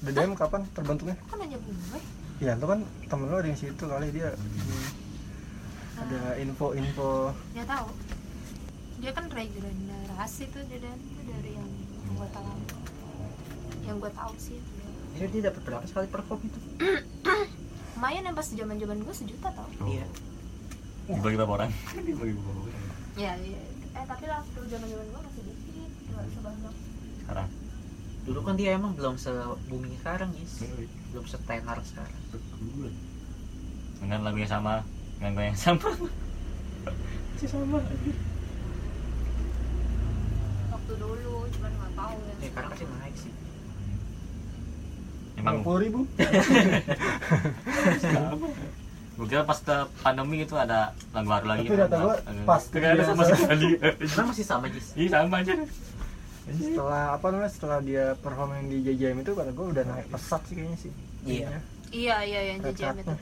DDM 0.00 0.32
kapan 0.32 0.64
terbentuknya 0.72 1.16
kan 1.28 1.36
nanya 1.40 1.58
gue 1.60 2.00
ya 2.40 2.52
itu 2.56 2.66
kan 2.68 2.80
temen 3.08 3.26
lo 3.32 3.36
ada 3.40 3.48
di 3.48 3.56
situ 3.56 3.84
kali 3.84 4.08
dia 4.12 4.28
hmm, 4.32 4.88
ada 5.96 6.20
info-info. 6.40 7.32
Nggak 7.56 7.68
tahu. 7.68 7.88
Dia 9.00 9.10
kan 9.12 9.24
regenerasi 9.28 10.42
tuh 10.52 10.62
DDM 10.68 11.00
tuh 11.00 11.22
dari 11.28 11.52
yang 11.56 11.70
anggota 12.12 12.40
lama 12.40 12.66
yang 13.86 13.96
gue 14.02 14.12
tahu 14.12 14.34
sih. 14.36 14.58
Jadi 15.16 15.28
dia 15.38 15.42
dapat 15.48 15.62
berapa 15.62 15.84
sekali 15.86 16.06
perform 16.10 16.40
itu? 16.44 16.60
lumayan 17.96 18.28
yang 18.28 18.36
pas 18.38 18.46
zaman 18.46 18.76
zaman 18.78 18.98
gue 19.02 19.14
sejuta 19.16 19.48
tau. 19.50 19.66
Iya. 19.82 20.06
Dibagi 21.10 21.36
berapa 21.42 21.52
orang? 21.58 21.70
Dibagi 22.06 22.32
berapa 22.38 22.60
orang? 22.62 22.84
ya, 23.16 23.32
ya 23.40 23.60
eh 23.96 24.04
tapi 24.04 24.28
waktu 24.28 24.58
zaman 24.68 24.86
zaman 24.92 25.06
gue 25.08 25.20
masih 25.26 25.42
dikit 25.42 25.90
nggak 26.12 26.26
sebanyak. 26.36 26.74
Sekarang? 27.24 27.48
Dulu 28.28 28.40
kan 28.44 28.54
dia 28.54 28.70
emang 28.78 28.92
belum 28.94 29.16
se 29.18 29.32
booming 29.66 29.96
sekarang 29.98 30.30
Jis 30.38 30.70
belum 31.10 31.24
setenar 31.26 31.82
sekarang. 31.82 32.22
Dengan 33.98 34.20
lagu 34.22 34.38
yang 34.38 34.52
sama 34.54 34.86
dengan 35.16 35.30
gue 35.32 35.44
yang 35.48 35.58
sama 35.58 35.88
masih 37.36 37.48
sama 37.52 37.78
waktu 40.72 40.92
dulu 40.96 41.46
cuman 41.52 41.70
nggak 41.76 41.92
tahu 41.92 42.16
ya. 42.16 42.34
Eh 42.40 42.48
sekarang 42.48 42.70
pasti 42.72 42.84
naik 42.88 43.16
sih. 43.20 43.32
Emang 45.36 45.60
puluh 45.60 45.80
ribu? 45.84 46.00
Gue 49.16 49.26
kira 49.32 49.48
pas 49.48 49.56
ke 49.56 49.76
pandemi 50.04 50.44
itu 50.44 50.52
ada 50.56 50.92
lagu 51.16 51.28
baru 51.32 51.46
lagi 51.56 51.72
Tapi 51.72 51.80
data 51.80 51.96
gua 52.04 52.20
pas 52.44 52.60
Kagak 52.68 53.00
ada 53.00 53.04
sama 53.08 53.24
sekali 53.24 53.80
sekarang 54.12 54.28
masih 54.28 54.44
sama 54.44 54.66
Jis. 54.68 54.92
Iya 54.92 55.08
sama 55.24 55.40
aja 55.40 55.54
setelah 56.46 57.18
apa 57.18 57.26
namanya 57.34 57.50
setelah 57.50 57.78
dia 57.82 58.04
perform 58.22 58.54
yang 58.54 58.66
di 58.70 58.78
JJM 58.86 59.18
itu 59.26 59.34
kata 59.34 59.50
gue 59.50 59.66
udah 59.66 59.84
naik 59.88 60.06
pesat 60.08 60.40
sih 60.46 60.54
kayaknya 60.56 60.78
sih. 60.78 60.92
Iya. 61.26 61.48
Iya 61.92 62.16
iya 62.24 62.40
yang 62.54 62.58
JJM 62.64 62.96
itu 63.04 63.14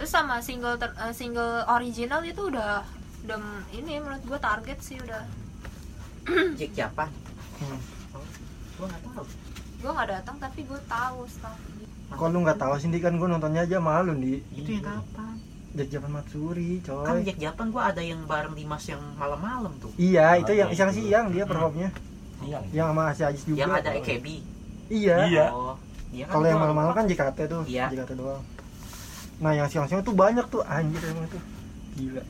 terus 0.00 0.08
sama 0.08 0.40
single 0.40 0.80
ter- 0.80 0.96
eh, 0.96 1.12
single 1.12 1.60
original 1.68 2.24
itu 2.24 2.48
udah 2.48 2.80
udah 3.20 3.36
ini 3.70 4.00
menurut 4.00 4.24
gue 4.24 4.40
target 4.40 4.80
sih 4.80 4.96
udah. 4.96 5.28
Jack 6.56 6.72
Japan 6.72 7.12
Hmm. 7.60 7.76
gua 8.80 8.88
nggak 8.88 9.02
tahu. 9.04 9.24
Gue 9.76 9.90
nggak 9.92 10.08
datang 10.10 10.36
tapi 10.40 10.64
gue 10.64 10.80
tahu 10.88 11.28
stuff 11.28 11.52
Kok 12.10 12.26
lu 12.26 12.40
nggak 12.40 12.56
tahu 12.56 12.80
sih 12.80 12.88
kan 12.96 13.12
gue 13.12 13.28
nontonnya 13.28 13.68
aja 13.68 13.76
malu 13.76 14.16
di 14.16 14.40
itu 14.50 14.72
yang 14.72 14.88
kapan? 14.88 15.36
Jack 15.70 15.88
Japan 15.92 16.10
Matsuri 16.16 16.80
coy. 16.80 17.04
Kan 17.04 17.20
Jack 17.20 17.36
Japan 17.36 17.66
gua 17.68 17.92
ada 17.92 18.00
yang 18.00 18.24
bareng 18.24 18.56
Dimas 18.56 18.82
yang 18.88 19.04
malam-malam 19.14 19.76
tuh. 19.78 19.92
Iya 19.94 20.40
itu 20.40 20.50
Oh, 20.50 20.56
yang 20.56 20.68
siang 20.72 20.90
siang 20.90 21.26
dia 21.28 21.44
performnya. 21.44 21.92
Iya. 22.40 22.58
Yang 22.72 22.86
sama 22.88 23.02
Asia 23.06 23.24
Ajis 23.28 23.44
juga. 23.44 23.58
Yang 23.60 23.72
ada 23.76 23.90
EKB 23.94 24.26
iya. 24.88 25.16
Iya. 25.28 25.46
oh 25.52 25.76
iya 26.10 26.24
kan 26.26 26.32
kalau 26.34 26.46
yang 26.48 26.58
malam-malam 26.58 26.92
kan 26.96 27.04
JKT 27.04 27.38
tuh 27.46 27.62
Iya. 27.68 27.86
JKT 27.86 28.16
doang 28.16 28.42
nah 29.40 29.52
yang 29.52 29.66
siang-siang 29.66 30.04
tuh 30.04 30.12
banyak 30.12 30.44
tuh 30.46 30.60
anjir 30.62 31.00
emang 31.02 31.26
tuh. 31.28 31.40
Gila. 31.96 32.22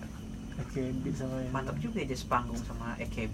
AKB 0.60 1.04
sama 1.16 1.40
yang 1.40 1.52
mantap 1.52 1.76
juga 1.80 1.98
ya 1.98 2.06
dia 2.06 2.18
sepanggung 2.18 2.60
sama 2.62 2.92
EKB 3.00 3.32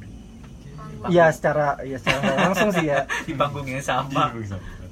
iya 1.08 1.32
secara 1.32 1.80
ya 1.82 1.96
secara 1.98 2.48
langsung 2.48 2.70
sih 2.72 2.86
ya. 2.88 3.04
Di 3.28 3.34
panggung 3.34 3.66
yang 3.66 3.82
sama. 3.82 4.32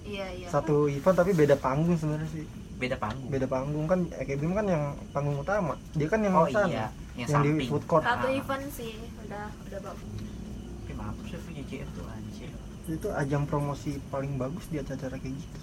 Iya 0.05 0.27
iya. 0.33 0.47
Satu 0.49 0.89
event 0.89 1.17
tapi 1.17 1.33
beda 1.33 1.57
panggung 1.57 1.97
sebenarnya 1.97 2.29
sih. 2.33 2.45
Beda 2.77 2.97
panggung. 2.99 3.29
Beda 3.31 3.47
panggung 3.47 3.85
kan 3.87 4.01
AKB 4.11 4.41
kan 4.53 4.67
yang 4.67 4.85
panggung 5.13 5.37
utama. 5.41 5.77
Dia 5.93 6.09
kan 6.09 6.21
yang 6.25 6.35
oh 6.35 6.49
sana 6.49 6.69
iya. 6.69 6.87
Yang, 7.15 7.29
yang 7.29 7.43
di 7.45 7.51
samping. 7.53 7.69
food 7.71 7.85
court. 7.87 8.03
Satu 8.05 8.27
Ah. 8.27 8.33
event 8.35 8.65
sih 8.73 8.93
udah 9.25 9.45
udah 9.71 9.81
bagus. 9.85 10.11
Tapi 10.85 10.93
maaf 10.97 11.17
sih 11.23 11.37
itu 11.37 11.51
JJM 11.63 11.89
tuh 11.93 12.05
anjir. 12.09 12.51
Itu 12.85 13.09
ajang 13.13 13.45
promosi 13.45 13.91
paling 14.09 14.33
bagus 14.37 14.65
di 14.69 14.77
acara 14.81 15.17
kayak 15.17 15.35
gitu. 15.37 15.59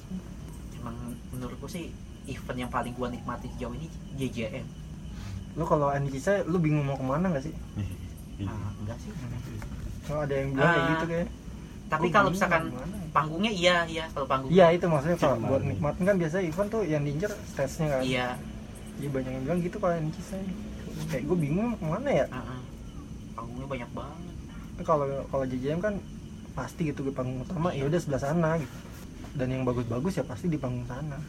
Emang 0.80 0.98
menurutku 1.30 1.68
sih 1.68 1.90
event 2.26 2.58
yang 2.60 2.70
paling 2.70 2.94
gua 2.94 3.08
nikmati 3.08 3.48
sejauh 3.50 3.74
ini 3.74 3.88
JJM 4.16 4.66
lu 5.52 5.64
kalau 5.64 5.88
Andy 5.88 6.16
saya 6.16 6.44
lu 6.44 6.58
bingung 6.58 6.82
mau 6.82 6.96
ke 6.96 7.04
mana 7.04 7.28
nggak 7.28 7.44
sih? 7.44 7.52
Ah, 8.42 8.72
enggak 8.78 8.96
sih. 8.98 9.12
Kalau 10.02 10.24
ada 10.24 10.32
yang 10.34 10.50
bilang 10.52 10.64
kayak 10.66 10.80
Ah. 10.80 10.90
gitu 10.90 11.06
kayak 11.06 11.28
tapi 11.86 12.08
Gua 12.08 12.16
kalau 12.16 12.30
misalkan 12.32 12.62
ke 12.64 12.72
mana. 12.74 12.96
panggungnya 13.12 13.52
iya 13.52 13.76
iya 13.84 14.06
kalau 14.10 14.24
panggung 14.24 14.48
iya 14.48 14.72
itu 14.72 14.86
maksudnya 14.88 15.18
kalau 15.18 15.36
Cuman. 15.36 15.50
buat 15.52 15.64
nikmatin 15.68 16.04
kan 16.06 16.16
biasanya 16.16 16.44
event 16.46 16.70
tuh 16.70 16.82
yang 16.84 17.04
diincer 17.04 17.32
stage-nya 17.46 17.88
kan. 17.90 18.02
Iya. 18.02 18.28
Iya 18.96 19.10
banyak 19.12 19.32
yang 19.34 19.44
bilang 19.44 19.60
gitu 19.60 19.76
kalau 19.76 19.94
Andy 19.94 20.22
saya 20.24 20.44
kayak 21.06 21.24
gue 21.26 21.38
bingung 21.38 21.68
mau 21.68 21.78
ke 21.78 21.86
mana 21.90 22.10
ya. 22.14 22.26
Ah, 22.32 22.40
ah. 22.48 22.60
panggungnya 23.34 23.68
banyak 23.68 23.90
banget. 23.92 24.34
Kalau 24.82 25.06
kalau 25.28 25.46
JJM 25.46 25.80
kan 25.80 25.94
pasti 26.52 26.82
gitu 26.86 27.04
ke 27.04 27.12
panggung 27.12 27.44
utama 27.44 27.70
ya 27.70 27.84
udah 27.86 28.00
sebelah 28.00 28.22
sana 28.22 28.50
gitu. 28.56 28.76
Dan 29.34 29.48
yang 29.50 29.64
bagus-bagus 29.64 30.16
ya 30.16 30.24
pasti 30.24 30.48
di 30.48 30.56
panggung 30.56 30.84
sana 30.86 31.20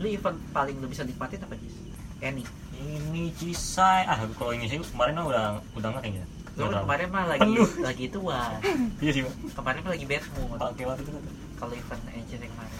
lu 0.00 0.06
event 0.08 0.36
paling 0.56 0.76
lu 0.80 0.88
bisa 0.88 1.04
nikmatin 1.04 1.44
apa 1.44 1.54
Jis? 1.60 1.76
Any. 2.24 2.44
Ini 2.80 3.32
Cisai 3.36 4.08
ah 4.08 4.16
kalau 4.32 4.56
ini 4.56 4.64
sih 4.64 4.80
kemarin 4.80 5.12
mah 5.20 5.26
udah 5.28 5.44
udah 5.76 5.88
nggak 5.92 6.02
kayaknya. 6.08 6.24
Lu 6.56 6.72
kemarin 6.72 7.08
mah 7.12 7.24
lagi 7.28 7.44
Penuh. 7.44 7.70
lagi 7.84 8.04
tuan 8.08 8.50
iya 9.04 9.10
sih 9.12 9.22
pak. 9.24 9.34
Kemarin 9.60 9.80
mah 9.84 9.92
lagi 9.92 10.04
bad 10.08 10.24
mood. 10.36 10.56
Pakai 10.56 10.84
waktu 10.88 11.02
itu 11.04 11.12
kalau 11.60 11.74
event 11.76 12.02
aja 12.08 12.34
yang 12.40 12.52
kemarin. 12.56 12.74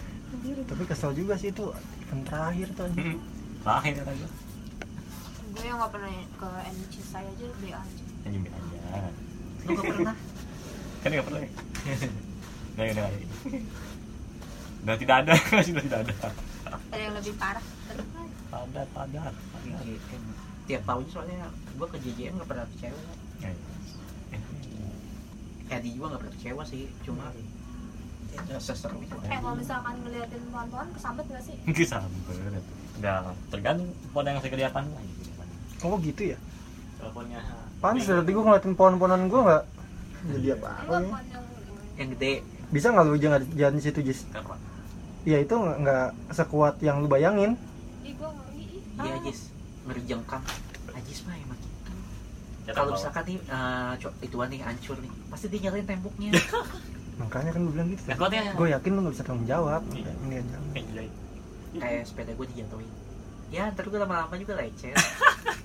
Tapi 0.64 0.82
kesel 0.88 1.12
juga 1.12 1.34
sih 1.36 1.52
itu 1.52 1.64
event 2.08 2.22
terakhir 2.24 2.68
tuh 2.72 2.84
anjing. 2.88 3.20
Hmm. 3.20 3.20
lahir 3.60 3.92
kata 3.92 4.12
gue 4.16 4.30
gue 5.50 5.64
yang 5.68 5.76
nggak 5.76 5.92
pernah 5.92 6.08
ke 6.16 6.48
NC 6.72 6.94
saya 7.04 7.28
aja 7.28 7.46
be 7.60 7.68
aja. 7.76 8.02
Anjing 8.24 8.42
aja. 8.48 8.78
Lu 9.68 9.70
gak 9.76 9.84
pernah? 9.84 10.16
Kan 11.04 11.08
nggak 11.12 11.26
pernah. 11.28 11.40
Ya? 11.44 11.50
nggak 12.72 12.86
udah 12.88 13.04
nggak. 13.04 13.24
Udah 14.80 14.96
tidak 14.96 15.16
ada 15.20 15.32
sudah 15.60 15.84
tidak 15.84 16.00
ada 16.08 16.16
ada 16.78 17.02
yang 17.02 17.14
lebih 17.16 17.34
parah? 17.40 17.64
Padat 18.50 18.88
padat 18.94 19.34
tiap 20.70 20.82
tahun 20.86 21.04
soalnya 21.10 21.50
gua 21.74 21.88
ke 21.90 21.98
JJM 21.98 22.38
gak 22.38 22.48
pernah 22.48 22.66
kecewa. 22.76 23.00
Ya, 23.42 23.50
ya. 23.50 24.38
Edi 25.70 25.88
juga 25.98 26.14
gak 26.14 26.20
pernah 26.22 26.34
kecewa 26.38 26.62
sih 26.62 26.82
cuma 27.02 27.24
ya 28.46 28.58
seseru 28.62 29.02
itu. 29.02 29.16
Eh 29.26 29.38
kalau 29.42 29.58
misalkan 29.58 29.94
ngeliatin 30.06 30.42
pohon-pohon 30.54 30.88
kesambet 30.94 31.26
nggak 31.26 31.42
sih? 31.42 31.56
Sampai 31.90 32.38
udah 33.00 33.32
tergantung 33.50 33.90
pohon 34.14 34.28
yang 34.28 34.38
saya 34.38 34.52
kelihatan 34.54 34.84
lagi 34.92 35.14
oh 35.80 35.96
gitu 35.98 36.22
ya? 36.36 36.38
Teleponnya 37.00 37.40
panas 37.80 38.04
berarti 38.04 38.30
gue 38.30 38.44
ngeliatin 38.44 38.74
pohon-pohonan 38.76 39.22
gue 39.26 39.40
nggak? 39.40 39.64
Jadi 40.20 40.48
apa? 40.52 40.68
apa 40.68 40.84
ya 40.84 41.00
yang 41.00 41.44
yang 41.96 42.08
gede. 42.16 42.32
Bisa 42.70 42.86
nggak 42.92 43.04
lu 43.08 43.16
jangan 43.16 43.40
jalan 43.56 43.74
di 43.80 43.82
situ 43.82 44.00
Jis? 44.04 44.20
Kenapa? 44.28 44.54
Ya 45.22 45.36
itu 45.36 45.52
nggak 45.52 46.06
sekuat 46.30 46.80
yang 46.80 47.00
lu 47.00 47.08
bayangin. 47.08 47.54
Iya 48.96 49.16
Ah. 49.16 49.20
Jis 49.22 49.48
ngeri 49.82 50.02
jengkam 50.04 50.44
Ajis 50.92 51.24
mah 51.24 51.32
emang 51.34 51.56
gitu. 51.56 51.92
Ya, 52.62 52.72
kalau 52.74 52.92
misalkan 52.92 53.24
nih 53.24 53.38
eh, 53.40 53.92
co- 53.96 54.16
ituan 54.20 54.48
nih 54.48 54.60
hancur 54.60 54.96
nih 54.98 55.08
pasti 55.26 55.46
dia 55.48 55.60
nyalain 55.62 55.86
temboknya. 55.86 56.30
Makanya 57.20 57.50
kan 57.50 57.60
gue 57.62 57.72
bilang 57.72 57.88
gitu. 57.88 58.02
Nah, 58.04 58.16
kuatnya- 58.16 58.52
gue 58.52 58.68
yakin 58.70 58.90
lu 58.90 59.00
nggak 59.00 59.14
bisa 59.14 59.24
tanggung 59.24 59.44
jawab. 59.46 59.80
Iya. 59.90 60.12
ini 60.20 60.34
aja. 60.36 60.56
Eh, 60.70 60.84
iya, 60.86 61.02
kayak 61.74 62.02
sepeda 62.04 62.32
gue 62.32 62.46
dijatuhin. 62.50 62.92
Ya 63.48 63.68
ntar 63.70 63.84
gue 63.84 63.98
lama-lama 63.98 64.34
juga 64.36 64.54
lecet. 64.54 64.92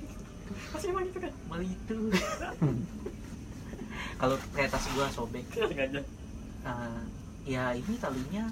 Masih 0.71 0.89
emang 0.89 1.03
gitu 1.05 1.19
kan? 1.19 1.31
malah 1.45 1.63
itu. 1.65 1.97
Kalau 4.15 4.35
kayak 4.51 4.69
tas 4.69 4.85
gue 4.85 5.05
sobek. 5.09 5.45
Eh, 6.65 6.99
ya 7.45 7.63
ini 7.71 7.93
talinya 7.95 8.47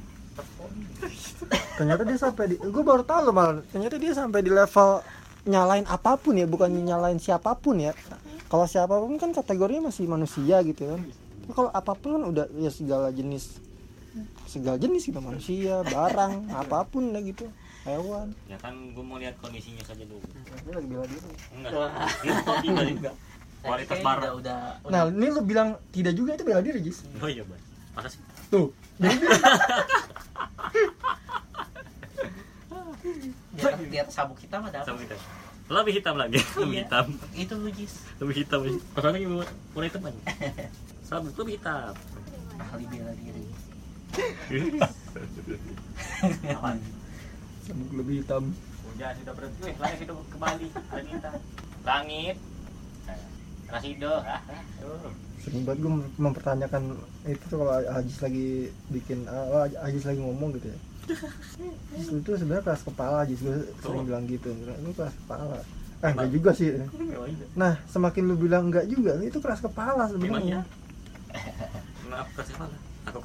ternyata 1.74 2.02
dia 2.04 2.18
sampai 2.18 2.46
di 2.48 2.56
gue 2.56 2.84
baru 2.84 3.02
tahu 3.02 3.22
loh 3.24 3.34
malah 3.34 3.62
ternyata 3.68 3.96
dia 3.98 4.12
sampai 4.12 4.40
di 4.40 4.50
level 4.50 5.02
nyalain 5.44 5.86
apa 5.86 6.16
pun 6.16 6.34
ya 6.34 6.46
bukan 6.46 6.70
nyalain 6.72 7.18
siapa 7.18 7.54
pun 7.54 7.78
ya 7.78 7.92
kalau 8.46 8.64
siapa 8.64 8.96
pun 8.96 9.18
kan 9.18 9.32
kategorinya 9.32 9.90
masih 9.90 10.06
manusia 10.06 10.62
gitu 10.62 10.88
kan 10.88 11.02
kalau 11.52 11.70
apa 11.70 11.92
pun 11.94 12.10
kan 12.14 12.24
udah 12.26 12.46
ya 12.56 12.70
segala 12.70 13.10
jenis 13.10 13.60
segala 14.46 14.78
jenis 14.78 15.04
gitu 15.04 15.20
manusia 15.20 15.82
barang 15.84 16.34
apa 16.62 16.86
pun 16.86 17.10
lah 17.10 17.22
gitu 17.22 17.50
hewan 17.84 18.32
Ya 18.48 18.56
kan 18.58 18.72
gue 18.94 19.04
mau 19.04 19.18
lihat 19.18 19.36
kondisinya 19.38 19.84
saja 19.84 20.02
dulu. 20.02 20.24
dia 20.24 20.72
lagi 20.72 20.88
bela 20.88 21.04
diri 21.04 21.20
Enggak. 21.52 21.74
Juga. 22.88 23.12
Kualitas 23.60 23.98
barang. 23.98 24.24
udah 24.24 24.32
udah, 24.34 24.58
udah 24.84 24.92
nah 24.94 25.02
ini 25.10 25.28
lu 25.28 25.42
bilang 25.42 25.76
tidak 25.90 26.14
juga 26.14 26.32
itu 26.34 26.44
bela 26.44 26.62
diri 26.62 26.80
Jis 26.80 27.04
Oh 27.18 27.28
iya, 27.28 27.44
Bang. 27.44 27.60
Masa 27.94 28.08
sih? 28.08 28.22
tuh 28.48 28.72
jadi 28.96 29.20
dia- 29.20 29.42
di 33.24 33.60
atas, 33.60 33.80
di 33.82 33.98
atas 33.98 34.14
sabuk 34.14 34.38
hitam 34.38 34.62
ada 34.64 34.78
apa 34.82 34.94
kita. 34.94 35.16
Lebih 35.66 35.94
hitam 35.96 36.16
lagi. 36.16 36.38
Lebih 36.54 36.70
Iya. 36.70 36.84
hitam. 36.84 37.06
itu 37.34 37.54
lu 37.56 37.70
Jis 37.72 37.94
Lebih 38.18 38.36
hitam. 38.38 38.60
Masalahnya 38.94 39.18
lagi 39.18 39.28
mulai 39.72 39.88
hitam 39.88 40.02
aja. 40.04 40.22
Sabuk 41.08 41.34
lebih 41.38 41.54
hitam. 41.56 41.94
ahli 42.54 42.86
bela 42.86 43.12
diri 43.16 43.44
Apaan? 46.46 46.78
sabuk 47.64 47.90
lebih 47.94 48.16
hitam 48.22 48.44
Hujan 48.84 49.14
sudah 49.18 49.34
berhenti. 49.34 49.72
Langit 49.74 49.98
sudah 50.04 50.16
kembali. 50.30 50.68
Ada 50.70 51.02
kita. 51.02 51.32
Langit. 51.82 52.36
Rasido. 53.66 54.14
Ah, 54.24 54.38
ah. 54.44 54.62
Tuh. 54.78 55.12
sering 55.40 55.64
banget 55.66 55.80
gue 55.82 55.92
mempertanyakan 56.18 56.84
itu 57.26 57.44
tuh 57.46 57.58
kalau 57.60 57.74
Ajis 57.76 58.20
lagi 58.22 58.48
bikin 58.88 59.26
ah, 59.26 59.66
Ajis 59.82 60.04
lagi 60.04 60.16
ngomong 60.18 60.56
gitu 60.56 60.70
ya 60.70 60.78
Lu 62.12 62.20
tuh 62.24 62.34
sebenarnya 62.40 62.64
keras 62.64 62.84
kepala 62.88 63.28
gue 63.28 63.56
sering 63.84 64.04
bilang 64.08 64.24
gitu 64.26 64.50
lu 64.56 64.92
keras 64.96 65.16
kepala 65.26 65.60
eh 66.04 66.12
enggak 66.12 66.30
juga 66.36 66.52
sih 66.52 66.68
iya. 66.68 66.84
nah 67.56 67.80
semakin 67.88 68.24
lu 68.28 68.36
bilang 68.36 68.68
enggak 68.68 68.92
juga 68.92 69.16
itu 69.24 69.40
keras 69.40 69.64
kepala 69.64 70.04
iya. 70.04 70.12
sebenarnya 70.12 70.62
Maaf 72.12 72.28
kasih 72.38 72.54
salah. 72.60 72.80
Aku. 73.08 73.20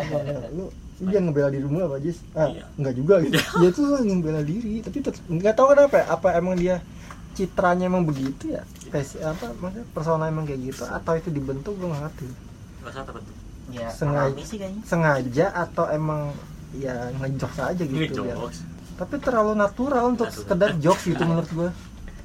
Enggak, 0.00 0.20
enggak. 0.24 0.50
lu 0.56 0.64
lu 0.98 1.06
jangan 1.14 1.30
ngebela 1.30 1.48
dirimu 1.54 1.78
apa 1.86 1.96
Ajis 2.02 2.18
ah 2.34 2.48
Iya. 2.50 2.64
enggak 2.74 2.94
juga 2.98 3.14
gitu 3.22 3.36
dia 3.60 3.70
tuh 3.70 3.84
yang 4.02 4.18
ngebela 4.18 4.42
diri 4.42 4.74
tapi 4.82 4.96
tetap 4.98 5.22
nggak 5.28 5.54
tahu 5.54 5.66
kenapa 5.76 5.94
ya 6.00 6.04
apa 6.10 6.28
emang 6.34 6.54
dia 6.58 6.76
citranya 7.38 7.86
emang 7.86 8.02
begitu 8.02 8.50
ya 8.50 8.66
spesies 8.82 9.22
apa 9.22 9.54
maksudnya 9.62 9.86
persona 9.94 10.26
emang 10.26 10.42
kayak 10.42 10.74
gitu 10.74 10.82
atau 10.90 11.12
itu 11.14 11.30
dibentuk 11.30 11.78
gue 11.78 11.86
nggak 11.86 12.02
ngerti 12.08 12.26
nggak 12.82 12.92
salah 12.96 13.06
terbentuk 13.06 13.36
ya 13.70 13.88
Sengaja. 13.94 14.26
alami 14.32 14.42
sih 14.42 14.56
kayaknya 14.58 14.82
sengaja 14.82 15.46
atau 15.54 15.84
emang 15.92 16.22
ya 16.74 16.94
ngejok 17.14 17.52
aja 17.56 17.82
gitu 17.82 17.96
biar- 18.20 18.36
jokes. 18.36 18.58
Tapi 18.98 19.14
terlalu 19.22 19.52
natural 19.54 20.04
untuk 20.10 20.26
Natural. 20.26 20.42
sekedar 20.42 20.70
jokes 20.76 21.04
gitu 21.06 21.22
menurut 21.30 21.48
gue 21.48 21.70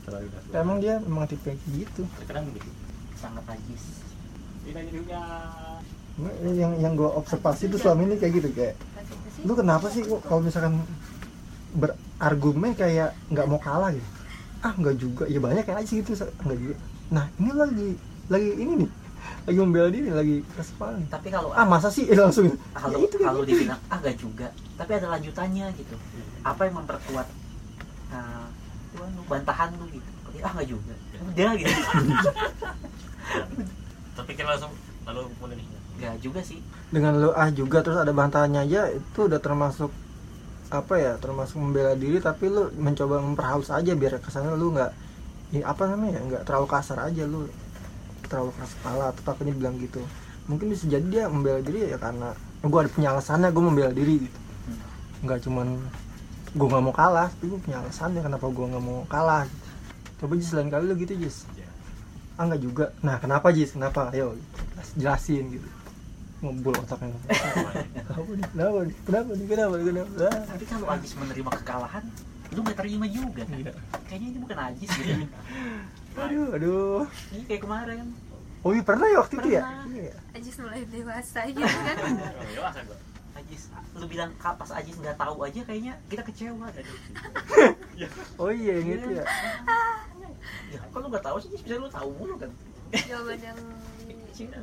terlalu 0.03 0.27
emang 0.51 0.77
dia 0.77 0.93
emang 1.00 1.25
tipe 1.25 1.45
kayak 1.45 1.59
gitu. 1.69 2.01
Terkadang 2.19 2.50
begitu 2.50 2.69
sangat 3.15 3.43
najis. 3.45 3.83
Ini 4.63 4.79
hidupnya 4.89 5.21
yang 6.53 6.71
yang 6.77 6.93
gue 6.93 7.07
observasi 7.07 7.67
tuh 7.67 7.79
selama 7.79 8.05
ini 8.05 8.15
kayak 8.17 8.33
gitu 8.38 8.50
kayak 8.51 8.75
lu 9.43 9.53
kenapa 9.53 9.89
sih 9.89 10.03
kok 10.03 10.21
kalau 10.23 10.39
misalkan 10.39 10.79
berargumen 11.73 12.71
kayak 12.73 13.17
nggak 13.27 13.47
mau 13.47 13.57
kalah 13.57 13.91
gitu? 13.91 14.09
Ah 14.59 14.73
nggak 14.73 14.95
juga. 14.97 15.23
Ya 15.25 15.39
banyak 15.39 15.63
kayak 15.63 15.83
aja 15.83 15.91
gitu 15.93 16.12
nggak 16.15 16.57
juga. 16.57 16.75
Nah 17.09 17.25
ini 17.35 17.51
lagi 17.51 17.89
lagi 18.29 18.50
ini 18.55 18.73
nih 18.81 18.89
lagi 19.43 19.57
membela 19.59 19.89
diri 19.91 20.07
lagi 20.07 20.39
keras 20.55 20.71
kepala. 20.71 20.95
Nih 20.95 21.07
tapi 21.11 21.27
kalau 21.27 21.49
ah 21.51 21.65
masa 21.67 21.91
sih? 21.91 22.07
Eh, 22.07 22.15
langsung. 22.23 22.47
Kalau 22.71 22.97
ya 22.99 23.05
itu 23.07 23.15
kalau 23.19 23.41
gitu. 23.43 23.49
dibilang 23.59 23.81
ah 23.91 23.97
gak 23.99 24.15
juga. 24.15 24.47
Tapi 24.79 24.91
ada 24.95 25.07
lanjutannya 25.19 25.65
gitu. 25.75 25.95
Apa 26.47 26.61
yang 26.67 26.75
memperkuat 26.79 27.27
uh, 28.15 28.45
lu 28.95 29.23
bantahan 29.27 29.75
lu 29.75 29.85
gitu. 29.91 30.09
Ah 30.39 30.51
gak 30.55 30.67
juga. 30.67 30.93
Udah 31.19 31.51
gitu. 31.59 31.71
Tapi 34.17 34.31
kita 34.37 34.47
langsung 34.47 34.71
lalu 35.03 35.21
mulai 35.43 35.55
nih 35.59 35.67
gak 35.99 36.15
juga 36.23 36.39
sih. 36.39 36.59
Dengan 36.87 37.19
lu 37.19 37.29
ah 37.35 37.51
juga 37.51 37.83
terus 37.83 37.99
ada 37.99 38.15
bantahannya 38.15 38.63
aja 38.63 38.91
itu 38.95 39.19
udah 39.27 39.43
termasuk 39.43 39.91
apa 40.73 40.97
ya 40.97 41.13
termasuk 41.21 41.61
membela 41.61 41.93
diri 41.93 42.17
tapi 42.17 42.49
lu 42.49 42.73
mencoba 42.73 43.21
memperhalus 43.21 43.69
aja 43.69 43.93
biar 43.93 44.17
kesannya 44.17 44.57
lu 44.57 44.73
nggak 44.73 44.91
ya 45.53 45.69
apa 45.69 45.85
namanya 45.85 46.19
nggak 46.25 46.43
terlalu 46.49 46.65
kasar 46.65 46.97
aja 46.97 47.29
lu 47.29 47.45
terlalu 48.33 48.51
keras 48.57 48.73
kepala 48.81 49.05
atau 49.13 49.21
takutnya 49.21 49.53
bilang 49.53 49.77
gitu. 49.77 50.01
Mungkin 50.49 50.73
bisa 50.73 50.89
jadi 50.89 51.05
dia 51.05 51.23
membela 51.29 51.61
diri 51.61 51.93
ya 51.93 52.01
karena 52.01 52.33
gue 52.65 52.79
ada 52.81 52.89
punya 52.89 53.13
alasannya 53.13 53.53
gue 53.53 53.63
membela 53.63 53.91
diri 53.93 54.25
gitu. 54.25 54.39
Nggak 55.21 55.39
cuman 55.45 55.67
gue 56.53 56.67
nggak 56.69 56.83
mau 56.85 56.93
kalah 56.93 57.29
tapi 57.37 57.45
gue 57.53 57.59
punya 57.61 57.77
alasannya 57.85 58.21
kenapa 58.25 58.45
gue 58.49 58.65
nggak 58.65 58.83
mau 58.83 59.05
kalah. 59.05 59.45
Gitu. 59.45 59.61
coba 60.23 60.33
Jis 60.39 60.51
lain 60.57 60.69
kali 60.73 60.83
lu 60.89 60.95
gitu 60.97 61.13
Jis. 61.21 61.45
Ya. 61.53 61.69
ah 62.41 62.49
nggak 62.49 62.61
juga. 62.65 62.85
Nah 63.05 63.21
kenapa 63.21 63.53
Jis? 63.53 63.77
Kenapa? 63.77 64.09
Ayo 64.09 64.33
jelasin 64.97 65.53
gitu. 65.53 65.69
Ngebul 66.43 66.75
otaknya. 66.75 67.15
Kenapa 67.31 68.27
nih? 68.35 68.47
Kenapa 68.51 68.79
nih? 68.83 68.95
Kenapa 69.07 69.29
nih? 69.31 69.45
Kenapa 69.47 69.73
nih? 69.77 69.85
Kenapa? 69.87 70.11
Ah. 70.27 70.43
tapi 70.43 70.63
kalau 70.67 70.87
Ajis 70.91 71.11
menerima 71.15 71.49
kekalahan 71.61 72.03
lu 72.53 72.61
gak 72.61 72.77
terima 72.77 73.05
juga 73.09 73.43
kan? 73.43 73.57
Iya. 73.57 73.73
kayaknya 74.05 74.27
ini 74.29 74.39
bukan 74.45 74.57
Ajis 74.61 74.89
gitu 74.93 75.25
aduh 76.17 76.48
aduh. 76.53 77.01
Ini 77.34 77.43
kayak 77.50 77.62
kemarin. 77.65 78.08
Oh 78.63 78.72
iya 78.72 78.84
pernah 78.86 79.08
ya 79.12 79.17
waktu 79.20 79.36
itu 79.43 79.50
ya? 79.60 79.62
Pernah. 79.67 79.86
Iya. 79.91 80.13
Ajis 80.39 80.55
mulai 80.62 80.82
dewasa 80.88 81.39
gitu 81.51 81.67
kan. 81.67 81.98
Dewasa 82.55 82.79
gua. 82.88 82.98
Ajis 83.34 83.62
lu 83.93 84.05
bilang 84.10 84.32
kapas 84.38 84.72
Ajis 84.74 84.96
nggak 84.98 85.17
tahu 85.17 85.43
aja 85.43 85.62
kayaknya 85.65 85.93
kita 86.08 86.22
kecewa. 86.24 86.70
Tadi 86.72 86.91
oh 88.41 88.51
iya 88.53 88.74
yang 88.79 88.89
itu 89.01 89.10
ya. 89.20 89.25
Ya 90.72 90.79
kalau 90.93 91.08
nggak 91.12 91.25
tahu 91.25 91.38
sih 91.43 91.50
Ajis 91.51 91.62
bisa 91.65 91.75
lu 91.82 91.89
tahu 91.91 92.10
mulu 92.15 92.36
kan? 92.39 92.51
Jawaban 92.93 93.39
yang 93.41 93.58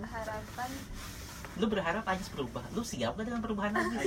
harapan 0.07 0.71
lu 1.59 1.67
berharap 1.67 2.05
Ajis 2.09 2.29
berubah? 2.33 2.65
Lu 2.73 2.81
siap 2.81 3.19
gak 3.19 3.27
dengan 3.27 3.43
perubahan 3.45 3.75
Ajis? 3.75 4.07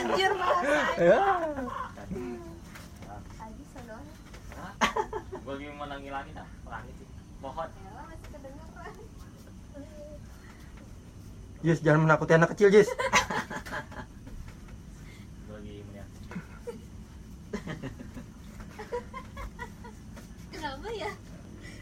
Anjir 0.00 0.32
bahasa 0.34 0.80
ya. 0.98 1.18
Ajis 3.38 3.68
mau 5.50 5.86
nangis 5.90 6.14
lagi 6.14 6.30
dah 6.30 6.46
langit 6.70 6.94
sih. 6.94 7.08
Mohon. 7.42 7.66
Ya 7.74 7.90
masih 8.06 8.28
kedengeran. 8.30 8.94
Jis 11.60 11.82
jangan 11.82 12.00
menakuti 12.06 12.32
anak 12.38 12.54
kecil 12.54 12.70
Jis. 12.70 12.86
Lagi 15.50 15.74
melihat. 15.90 16.08
Kenapa 20.54 20.88
ya? 20.94 21.12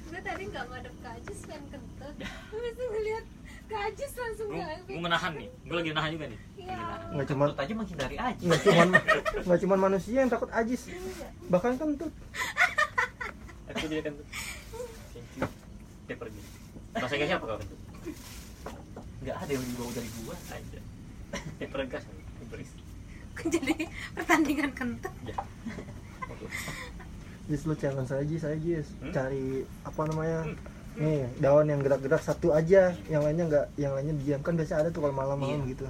Gue 0.09 0.21
tadi 0.25 0.43
nggak 0.49 0.65
ngadep 0.73 0.95
ke 1.05 1.09
Ajis 1.21 1.41
pengen 1.45 1.63
kentut 1.69 2.15
bisa 2.19 2.85
ngeliat 2.89 3.25
ke 3.69 3.77
Ajis 3.77 4.13
langsung 4.17 4.49
nggak 4.49 4.89
gua 4.89 5.01
menahan 5.05 5.33
nih. 5.37 5.49
Gua 5.69 5.77
lagi 5.77 5.91
menahan 5.93 6.11
juga 6.17 6.27
nih. 6.33 6.41
Iya. 6.57 6.75
Nahan. 6.75 7.13
nggak 7.13 7.27
cuma 7.29 7.45
Kentut 7.45 7.61
aja 7.61 7.73
menghindari 7.77 8.17
Ajis. 8.17 8.47
nggak 8.49 8.61
cuma 8.65 8.83
nggak 9.47 9.61
cuma 9.61 9.75
manusia 9.77 10.17
yang 10.25 10.31
takut 10.33 10.51
ajis. 10.57 10.83
Bahkan 11.53 11.73
kan 11.77 11.89
tuh 12.01 12.11
aku 13.79 13.87
dia 13.87 14.03
kan 14.03 14.15
thank 15.15 15.31
you 15.37 15.47
dia 16.05 16.17
pergi. 16.17 16.41
Bahasa 16.91 17.15
apa 17.15 17.45
kau 17.45 17.59
kentut 17.59 17.81
nggak 19.19 19.37
ada 19.37 19.51
yang 19.51 19.65
bau 19.77 19.91
dari 19.91 20.11
gua. 20.23 20.35
Aja 20.51 20.81
dia 21.59 21.69
pergas 21.69 22.05
beris 22.49 22.71
jadi 23.39 23.75
pertandingan 24.15 24.71
kentut 24.73 25.15
ya. 25.23 25.37
Jis 27.49 27.65
lu 27.65 27.75
challenge 27.75 28.13
aja 28.13 28.35
saya 28.37 28.57
Jis 28.59 28.89
Hmm? 28.99 29.13
cari 29.15 29.63
apa 29.81 30.01
namanya 30.05 30.39
nih 30.99 31.31
daun 31.39 31.71
yang 31.71 31.81
gerak-gerak 31.81 32.21
satu 32.21 32.51
aja. 32.51 32.93
Yang 33.07 33.23
lainnya 33.25 33.45
nggak 33.47 33.67
yang 33.79 33.93
lainnya 33.95 34.15
diam. 34.19 34.41
Kan 34.43 34.59
biasa 34.59 34.83
ada 34.83 34.89
tuh 34.91 35.07
kalau 35.07 35.15
malam-malam 35.15 35.65
Iya. 35.65 35.71
gitu. 35.73 35.87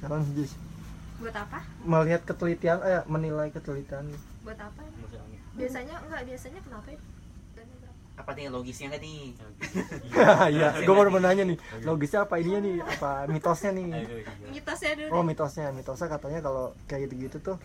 Challenge 0.00 0.28
Jis 0.34 0.52
buat 1.18 1.34
apa? 1.34 1.58
Melihat 1.82 2.22
ketelitian 2.24 2.78
eh 2.80 3.02
menilai 3.04 3.50
ketelitian. 3.50 4.06
Buat 4.42 4.58
apa? 4.58 4.82
Biasanya 5.58 5.98
enggak 5.98 6.22
biasanya 6.24 6.60
kenapa 6.62 6.88
ya 6.94 7.00
apa 8.18 8.34
nih 8.34 8.50
logisnya 8.50 8.90
nggak 8.90 9.02
nih? 9.02 9.22
Iya 10.58 10.68
gue 10.82 10.94
baru 10.94 11.08
mau 11.14 11.22
nanya 11.22 11.46
nih 11.46 11.58
logisnya 11.86 12.26
apa 12.26 12.42
ininya 12.42 12.60
nih? 12.66 12.76
Apa 12.82 13.10
mitosnya 13.30 13.70
nih? 13.70 13.86
Mitosnya 14.50 14.92
dulu 14.98 15.10
oh 15.14 15.22
mitosnya. 15.22 15.70
Mitosnya 15.70 16.08
katanya 16.10 16.40
kalau 16.42 16.74
kayak 16.90 17.06
gitu-gitu 17.08 17.38
tuh 17.38 17.56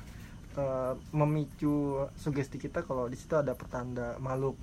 eh, 0.56 0.94
memicu 1.10 2.06
sugesti 2.14 2.62
kita 2.62 2.86
kalau 2.86 3.10
di 3.10 3.18
situ 3.18 3.34
ada 3.34 3.58
pertanda 3.58 4.16
makhluk 4.22 4.54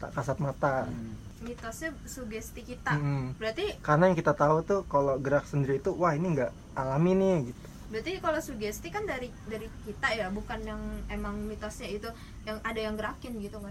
tak 0.00 0.14
kasat 0.16 0.38
mata. 0.40 0.88
Hmm. 0.88 1.14
mitosnya 1.38 1.94
sugesti 2.02 2.66
kita. 2.66 2.98
Mm-mm. 2.98 3.38
berarti 3.38 3.78
karena 3.78 4.10
yang 4.10 4.18
kita 4.18 4.34
tahu 4.34 4.66
tuh 4.66 4.82
kalau 4.90 5.22
gerak 5.22 5.46
sendiri 5.46 5.78
itu 5.78 5.94
wah 5.94 6.10
ini 6.10 6.34
nggak 6.34 6.50
alami 6.74 7.14
nih 7.14 7.54
gitu. 7.54 7.62
Berarti 7.94 8.12
kalau 8.18 8.40
sugesti 8.42 8.90
kan 8.90 9.06
dari 9.06 9.30
dari 9.46 9.70
kita 9.86 10.18
ya 10.18 10.34
bukan 10.34 10.58
yang 10.66 10.82
emang 11.06 11.38
mitosnya 11.46 11.86
itu 11.86 12.10
yang 12.42 12.58
ada 12.66 12.80
yang 12.82 12.98
gerakin 12.98 13.38
gitu 13.38 13.62
kan 13.62 13.70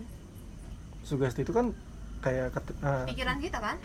sugesti 1.07 1.41
itu 1.41 1.55
kan 1.55 1.71
kayak 2.19 2.51
eh, 2.51 3.05
pikiran 3.07 3.39
kita 3.39 3.57
kan? 3.57 3.77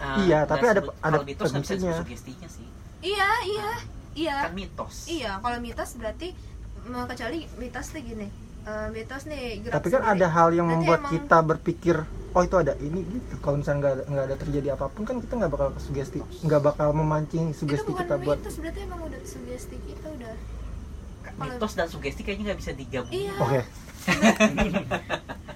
Ah, 0.00 0.16
Iya, 0.18 0.48
tapi 0.48 0.64
ada- 0.64 0.80
ada 0.98 1.20
mitos 1.20 1.52
bisa 1.52 1.76
sugestinya 1.76 2.48
sih. 2.48 2.64
Iya 3.04 3.28
iya 3.46 3.70
iya. 4.16 4.36
kan 4.48 4.56
mitos. 4.56 5.04
Iya 5.06 5.36
kalau 5.38 5.60
mitos 5.60 5.92
berarti 5.94 6.32
kecuali 6.80 7.44
mitos 7.54 7.86
tuh 7.86 8.00
gini. 8.00 8.28
Eh, 8.60 8.88
mitos 8.90 9.24
nih 9.24 9.60
gerak 9.60 9.74
tapi 9.74 9.88
kan 9.88 10.00
sendiri. 10.02 10.16
ada 10.16 10.26
hal 10.30 10.48
yang 10.50 10.66
Berarti 10.66 10.80
membuat 10.80 11.00
emang- 11.00 11.12
kita 11.14 11.38
berpikir 11.42 11.96
oh 12.30 12.42
itu 12.42 12.56
ada 12.56 12.72
ini 12.78 13.00
gitu 13.02 13.34
kalau 13.38 13.56
misalnya 13.58 13.78
nggak 13.80 13.92
ada, 13.92 14.02
nggak 14.06 14.24
ada 14.24 14.36
terjadi 14.38 14.68
apa 14.70 14.84
pun 14.86 15.02
kan 15.02 15.16
kita 15.18 15.32
nggak 15.34 15.50
bakal 15.50 15.68
sugesti 15.78 16.20
nggak 16.44 16.62
bakal 16.62 16.88
memancing 16.92 17.50
itu 17.50 17.58
sugesti 17.58 17.88
bukan 17.88 18.00
kita 18.00 18.14
buat 18.20 18.38
mitos 18.38 18.56
berarti 18.56 18.80
emang 18.80 19.00
udah 19.02 19.20
sugesti 19.24 19.76
kita 19.82 20.06
udah. 20.10 20.32
Mitos 21.40 21.72
dan 21.72 21.88
sugesti 21.88 22.20
kayaknya 22.20 22.44
nggak 22.46 22.60
bisa 22.60 22.72
digabung 22.72 23.10
iya. 23.10 23.34
Oke 23.34 23.60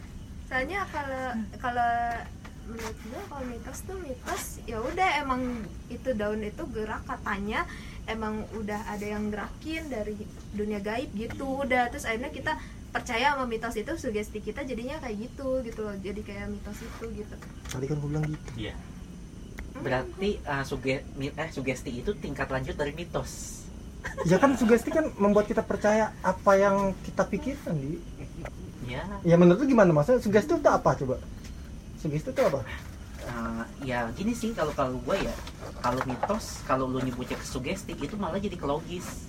soalnya 0.55 0.87
kalau 0.95 1.27
kalau 1.59 1.95
menurut 2.71 2.97
gue 3.03 3.23
kalau 3.27 3.45
mitos 3.51 3.79
tuh 3.83 3.99
mitos 3.99 4.45
ya 4.71 4.79
udah 4.79 5.19
emang 5.19 5.67
itu 5.91 6.15
daun 6.15 6.47
itu 6.47 6.63
gerak 6.71 7.03
katanya 7.11 7.67
emang 8.07 8.47
udah 8.55 8.79
ada 8.87 9.03
yang 9.03 9.35
gerakin 9.35 9.83
dari 9.91 10.15
dunia 10.55 10.79
gaib 10.79 11.11
gitu 11.19 11.67
udah. 11.67 11.91
Terus 11.91 12.07
akhirnya 12.07 12.31
kita 12.31 12.55
percaya 12.95 13.35
sama 13.35 13.51
mitos 13.51 13.75
itu 13.75 13.99
sugesti 13.99 14.39
kita 14.39 14.63
jadinya 14.63 15.03
kayak 15.03 15.27
gitu 15.27 15.59
gitu 15.67 15.81
loh. 15.83 15.99
Jadi 15.99 16.23
kayak 16.23 16.47
mitos 16.55 16.79
itu 16.87 17.05
gitu. 17.19 17.35
Tadi 17.67 17.85
kan 17.91 17.97
gue 17.99 18.09
bilang 18.15 18.27
gitu. 18.31 18.49
Iya. 18.55 18.75
Berarti 19.83 20.39
ah, 20.47 20.63
suge- 20.63 21.03
eh, 21.19 21.51
sugesti 21.51 21.91
itu 21.91 22.15
tingkat 22.15 22.47
lanjut 22.47 22.79
dari 22.79 22.95
mitos. 22.95 23.67
Ya 24.23 24.39
kan 24.39 24.55
sugesti 24.55 24.95
kan 24.95 25.11
membuat 25.19 25.51
kita 25.51 25.67
percaya 25.67 26.15
apa 26.23 26.55
yang 26.55 26.95
kita 27.03 27.27
pikirkan 27.27 27.75
di 27.75 27.99
ya. 28.87 29.03
Ya 29.25 29.37
menurut 29.37 29.61
lu 29.63 29.67
gimana 29.69 29.91
maksudnya 29.91 30.21
sugesti 30.21 30.55
itu 30.55 30.69
apa 30.69 30.91
coba? 30.97 31.17
Sugesti 31.99 32.31
itu 32.31 32.43
apa? 32.45 32.61
Ah, 33.25 33.65
ya 33.81 34.13
gini 34.13 34.37
sih 34.37 34.53
kalau 34.53 34.77
kalau 34.77 35.01
gue 35.01 35.17
ya 35.17 35.35
kalau 35.81 36.01
mitos 36.05 36.61
kalau 36.69 36.85
lu 36.89 37.01
nyebutnya 37.01 37.41
ke 37.41 37.47
sugesti 37.49 37.97
itu 37.97 38.15
malah 38.21 38.41
jadi 38.41 38.57
ke 38.57 38.67
logis. 38.69 39.29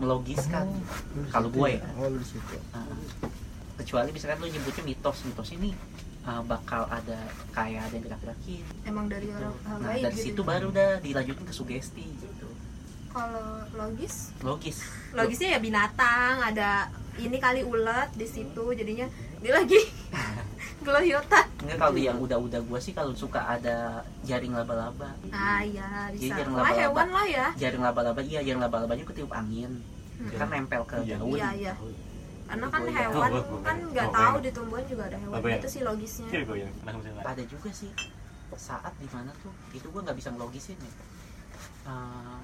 Melogiskan. 0.00 0.64
Oh, 0.64 1.28
Kalau 1.28 1.52
gua 1.52 1.68
ya? 1.68 1.84
ya. 1.84 1.88
oh 2.00 2.08
lu 2.08 2.18
di 2.18 2.26
situ. 2.26 2.56
Ah, 2.72 2.88
kecuali 3.76 4.10
misalkan 4.16 4.40
lu 4.40 4.48
nyebutnya 4.48 4.82
mitos 4.88 5.18
mitos 5.28 5.50
ini 5.52 5.76
ah, 6.24 6.40
bakal 6.44 6.88
ada 6.88 7.20
kayak 7.52 7.90
ada 7.90 7.94
yang 7.94 8.04
gerak-gerakin. 8.08 8.64
Emang 8.88 9.06
dari 9.12 9.28
gitu. 9.28 9.36
orang 9.36 9.54
hal 9.68 9.76
nah 9.80 9.94
dari 9.96 10.16
gitu. 10.16 10.24
situ 10.32 10.40
baru 10.40 10.68
dah 10.72 11.00
dilanjutin 11.04 11.44
ke 11.44 11.54
sugesti 11.54 12.06
gitu. 12.16 12.48
Kalau 13.10 13.66
logis? 13.74 14.30
Logis. 14.40 14.78
Logisnya 15.10 15.58
ya 15.58 15.60
binatang 15.60 16.34
ada 16.46 16.86
ini 17.18 17.36
kali 17.40 17.60
ulat 17.66 18.12
di 18.14 18.26
situ 18.28 18.64
jadinya 18.76 19.06
ini 19.40 19.50
lagi 19.50 19.80
geloyotan 20.86 21.46
Enggak 21.60 21.76
kalau 21.76 21.98
yang 22.00 22.16
udah-udah 22.16 22.60
gua 22.64 22.80
sih 22.80 22.96
kalau 22.96 23.12
suka 23.12 23.36
ada 23.44 24.00
jaring 24.24 24.56
laba-laba. 24.56 25.12
ah 25.28 25.60
iya 25.60 26.08
bisa 26.08 26.32
Jadi 26.32 26.40
yang 26.40 26.52
lah 26.56 26.64
laba-laba. 26.64 26.80
hewan 26.80 27.08
lah 27.12 27.26
ya 27.28 27.46
Jaring 27.58 27.82
laba-laba 27.84 28.20
iya, 28.24 28.40
jaring 28.40 28.62
laba-labanya 28.64 29.04
ketiup 29.04 29.28
angin. 29.28 29.84
Hmm. 30.16 30.36
Kan 30.36 30.48
nempel 30.48 30.82
ke 30.88 30.96
Iya. 31.04 31.16
daun. 31.20 31.36
iya 31.36 31.48
iya 31.52 31.74
karena 32.50 32.66
kan 32.66 32.80
Goyang. 32.82 32.98
hewan 33.14 33.30
kan 33.62 33.76
nggak 33.94 34.06
oh, 34.10 34.14
tahu 34.18 34.36
di 34.42 34.50
tumbuhan 34.50 34.84
juga 34.90 35.02
ada 35.06 35.18
hewan 35.22 35.38
Oh, 35.38 35.46
itu 35.46 35.68
sih 35.70 35.82
logisnya 35.86 36.26
gue 36.34 36.42
misalnya. 36.42 37.22
Ada 37.22 37.42
juga 37.46 37.70
sih 37.70 37.90
saat 38.58 38.90
di 38.98 39.06
mana 39.14 39.30
tuh 39.38 39.54
itu 39.70 39.86
gua 39.94 40.02
nggak 40.02 40.18
bisa 40.18 40.34
ngelogisin 40.34 40.74
ya. 40.82 40.92
Eh, 41.86 42.38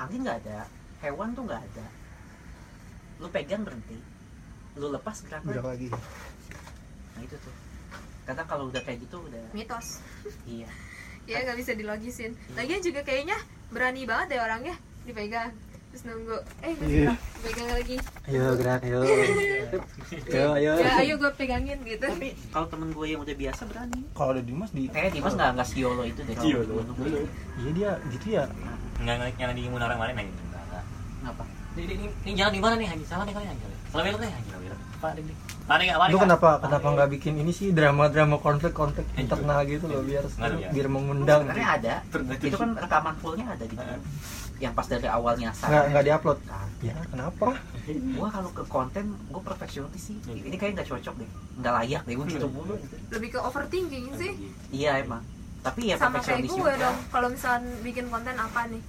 angin 0.00 0.24
nggak 0.24 0.38
ada, 0.48 0.64
hewan 1.04 1.36
tuh 1.36 1.44
nggak 1.44 1.60
ada. 1.60 1.86
Lu 3.16 3.26
pegang 3.28 3.62
berhenti, 3.62 3.96
lu 4.74 4.88
lepas 4.88 5.16
gerak 5.20 5.42
lagi. 5.42 5.52
gerak 5.52 5.66
lagi 5.66 5.88
Nah 7.14 7.22
itu 7.22 7.36
tuh. 7.38 7.54
Karena 8.24 8.42
kalau 8.42 8.64
udah 8.68 8.80
kayak 8.80 8.98
gitu 9.00 9.20
udah 9.20 9.44
mitos 9.52 10.00
iya. 10.44 10.64
ya 11.30 11.40
nggak 11.40 11.56
bisa 11.56 11.72
dilogisin 11.72 12.32
lagian 12.52 12.80
juga 12.80 13.00
kayaknya 13.00 13.36
berani 13.68 14.04
banget 14.04 14.32
deh 14.32 14.40
orangnya 14.40 14.74
dipegang 15.02 15.52
terus 15.88 16.04
nunggu 16.04 16.36
eh 16.60 16.74
Iya. 16.74 17.12
pegang 17.38 17.70
lagi 17.70 17.96
ayo 18.26 18.56
gerak 18.56 18.80
ayo 18.82 19.00
ayo 20.34 20.48
ayo 20.52 20.72
ya 20.74 20.92
ayo 21.00 21.14
gue 21.16 21.30
pegangin 21.32 21.78
gitu 21.80 22.02
Tapi 22.02 22.32
kalau 22.48 22.66
temen 22.66 22.90
gue 22.90 23.06
yang 23.06 23.20
udah 23.20 23.36
biasa 23.36 23.62
berani. 23.64 24.00
kalau 24.10 24.30
ada 24.32 24.42
Dimas 24.42 24.72
di 24.72 24.88
Kayak 24.88 25.12
Dimas 25.14 25.32
nggak 25.32 25.50
nggak 25.54 25.68
siolo 25.68 26.02
itu 26.02 26.20
deh. 26.24 26.34
Siolo. 26.34 26.80
iya 27.56 27.70
dia 27.72 27.90
gitu 28.10 28.26
ya 28.32 28.44
Enggak 28.98 29.14
enggak 29.18 29.30
yang 29.38 29.52
di 29.52 29.62
Munara 29.68 29.94
kemarin 29.94 30.16
aja. 30.18 30.32
Ini, 31.74 31.94
ini, 31.98 32.32
jalan 32.38 32.52
di 32.54 32.60
mana 32.62 32.74
nih 32.78 32.86
Haji? 32.86 33.04
Salah 33.04 33.24
nih 33.26 33.34
kali 33.34 33.46
Haji. 33.50 33.62
Salah 33.90 34.02
belok 34.06 34.20
nih 34.22 34.30
Haji. 34.30 34.50
Pak 35.04 35.12
dik 35.20 35.26
lu 36.12 36.16
kenapa 36.20 36.60
Pak, 36.60 36.68
kenapa 36.68 36.86
nggak 36.92 37.08
bikin 37.16 37.40
ini 37.40 37.52
sih 37.52 37.72
drama-drama 37.72 38.36
konflik-konflik 38.36 39.04
Iya. 39.16 39.20
internal 39.24 39.60
gitu 39.64 39.84
loh 39.88 40.04
biar 40.04 40.24
biar 40.72 40.86
mengundang 40.92 41.44
Sebenarnya 41.48 41.68
ada. 41.80 41.94
Itu 42.40 42.56
kan 42.56 42.70
rekaman 42.76 43.14
fullnya 43.20 43.46
ada 43.52 43.64
di 43.64 43.76
yang 44.60 44.72
pas 44.76 44.84
dari 44.88 45.08
awal 45.08 45.36
nyasar. 45.40 45.68
nggak 45.68 45.84
nggak 45.92 46.04
diupload 46.04 46.38
Nah, 46.46 46.68
ya 46.84 46.94
kenapa 47.08 47.48
gua 48.16 48.28
kalau 48.28 48.50
ke 48.52 48.64
konten 48.68 49.04
gue 49.28 49.42
perfeksionis 49.44 50.02
sih. 50.04 50.16
Ini 50.24 50.56
kayak 50.56 50.72
nggak 50.80 50.88
cocok 50.88 51.14
deh, 51.16 51.28
nggak 51.60 51.72
layak 51.80 52.02
deh 52.04 52.14
gue 52.16 52.26
gitu 52.28 52.48
mulu. 52.48 52.74
Lebih 53.12 53.28
ke 53.32 53.38
overthinking 53.40 54.06
sih 54.20 54.32
Iya 54.68 55.00
emang. 55.00 55.24
Tapi 55.64 55.92
ya 55.92 55.96
sama 55.96 56.20
kayak 56.20 56.44
gue 56.44 56.60
juga. 56.60 56.76
dong 56.76 56.96
kalau 57.08 57.28
misalnya 57.32 57.72
bikin 57.80 58.04
konten 58.12 58.36
apa 58.36 58.68
nih 58.68 58.80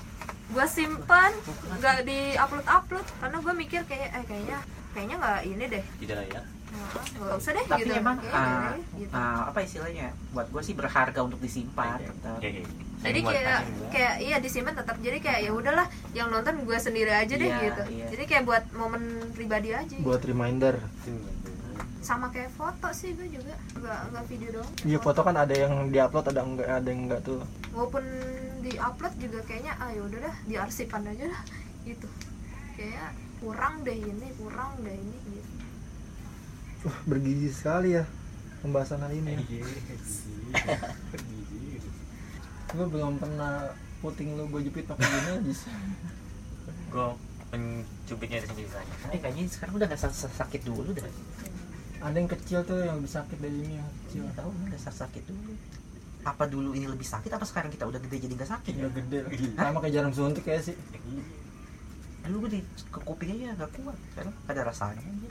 gue 0.45 0.65
simpan 0.67 1.31
nggak 1.75 2.05
di 2.05 2.19
upload 2.35 2.67
upload 2.67 3.07
karena 3.17 3.37
gue 3.39 3.53
mikir 3.55 3.81
kayak 3.83 4.09
eh 4.13 4.23
kayaknya 4.23 4.57
kayaknya 4.91 5.15
nggak 5.17 5.39
ini 5.43 5.65
deh 5.67 5.83
Tidak 5.97 6.15
lah 6.15 6.27
ya. 6.27 6.41
Nah, 6.65 6.91
nggak 7.17 7.35
usah 7.35 7.51
deh 7.51 7.65
Tapi 7.65 7.79
gitu 7.81 7.91
emang 7.95 8.17
Kayaknya 8.19 8.35
ah, 8.35 8.45
nggak 8.45 8.71
deh, 8.71 8.83
gitu. 8.99 9.11
ah, 9.11 9.41
apa 9.47 9.59
istilahnya? 9.61 10.07
Buat 10.31 10.47
gue 10.49 10.61
sih 10.61 10.73
berharga 10.73 11.19
untuk 11.19 11.39
disimpan. 11.39 11.97
Oke, 11.97 12.07
tetap. 12.11 12.35
oke. 12.37 12.49
jadi 12.95 13.19
kayak 13.21 13.59
kayak 13.91 14.13
iya 14.19 14.37
disimpan 14.39 14.73
tetap 14.73 14.97
jadi 14.97 15.17
kayak 15.19 15.39
ya 15.41 15.51
udahlah 15.51 15.85
yang 16.11 16.27
nonton 16.27 16.63
gue 16.63 16.73
sendiri 16.75 17.11
aja 17.11 17.33
deh 17.33 17.45
Iya, 17.45 17.59
gitu 17.61 17.83
iya. 17.91 18.05
jadi 18.09 18.23
kayak 18.25 18.43
buat 18.43 18.63
momen 18.73 19.03
pribadi 19.31 19.69
aja 19.71 19.93
buat 20.01 20.21
reminder 20.21 20.81
sama 22.01 22.29
kayak 22.29 22.49
foto 22.51 22.87
sih 22.91 23.13
gue 23.13 23.29
juga 23.29 23.53
nggak 23.73 23.99
nggak 24.09 24.23
video 24.25 24.49
dong 24.57 24.69
iya 24.81 24.97
foto 24.97 25.21
kan 25.21 25.35
ada 25.35 25.53
yang 25.53 25.89
diupload 25.89 26.25
ada 26.29 26.41
enggak 26.41 26.65
ada 26.71 26.87
yang 26.87 27.01
enggak 27.05 27.21
tuh 27.21 27.41
walaupun 27.73 28.01
di 28.65 28.73
upload 28.75 29.13
juga 29.15 29.39
kayaknya 29.45 29.73
ah 29.77 29.93
ya 29.93 30.01
udah 30.01 30.19
dah 30.25 30.35
diarsipan 30.43 31.05
aja 31.05 31.29
dah 31.29 31.41
gitu 31.85 32.07
kayak 32.73 33.13
kurang 33.37 33.85
deh 33.85 33.93
ini 33.93 34.27
kurang 34.35 34.73
deh 34.81 34.95
ini 34.95 35.17
gitu 35.29 35.51
Wah, 36.83 36.97
bergizi 37.05 37.49
sekali 37.49 37.93
ya 37.93 38.05
pembahasan 38.61 39.01
hari 39.01 39.17
ini 39.17 39.37
gue 42.75 42.85
belum 42.85 43.15
pernah 43.15 43.71
puting 44.01 44.35
lu 44.35 44.49
gue 44.49 44.61
jepit 44.61 44.83
pakai 44.83 45.07
gini 45.07 45.29
aja 45.31 45.53
sih. 45.55 45.71
Gue 46.91 47.07
mencubitnya 47.49 48.43
di 48.43 48.47
sini 48.51 48.63
saja. 48.67 48.93
Eh 49.09 49.19
kayaknya 49.21 49.47
sekarang 49.47 49.73
udah 49.79 49.87
sa- 49.95 50.11
sakit 50.11 50.61
dulu 50.61 50.91
dah. 50.91 51.07
ada 52.03 52.13
yang 52.13 52.27
kecil 52.27 52.61
tuh 52.61 52.83
yang 52.83 52.99
lebih 52.99 53.09
sakit 53.09 53.37
dari 53.39 53.55
ini 53.55 53.79
yang 53.79 53.89
kecil 54.03 54.21
Iya 54.27 54.33
tahu 54.35 54.49
udah 54.51 54.77
sa- 54.77 54.93
sakit 54.93 55.23
dulu. 55.25 55.53
Apa 56.25 56.43
dulu 56.45 56.73
ini 56.73 56.85
lebih 56.85 57.05
sakit 57.05 57.29
apa 57.29 57.45
sekarang 57.45 57.69
kita 57.69 57.85
udah 57.85 58.01
gede 58.01 58.17
jadi 58.19 58.33
nggak 58.33 58.49
sakit 58.49 58.73
ya? 58.73 58.83
udah 58.83 58.93
gede 58.97 59.17
sama 59.55 59.77
kayak 59.79 59.93
jarum 59.93 60.11
suntik 60.11 60.43
kayak 60.43 60.61
sih 60.63 60.75
Eh, 62.25 62.27
lu 62.27 62.41
di 62.43 62.57
ke 62.89 62.99
kuping 62.99 63.29
aja 63.31 63.53
nggak 63.53 63.69
kuat, 63.77 63.93
kan? 64.11 64.33
Ada 64.49 64.65
rasanya. 64.65 64.97
anjir. 64.97 65.29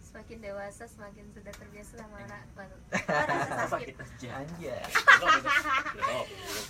Semakin 0.00 0.38
dewasa 0.38 0.86
semakin 0.86 1.26
sudah 1.34 1.50
terbiasa 1.50 1.92
sama 1.98 2.22
ra- 2.22 2.46
rasa 3.42 3.66
sakit 3.66 3.98
Anjir. 4.30 4.78
Oh, 5.98 6.26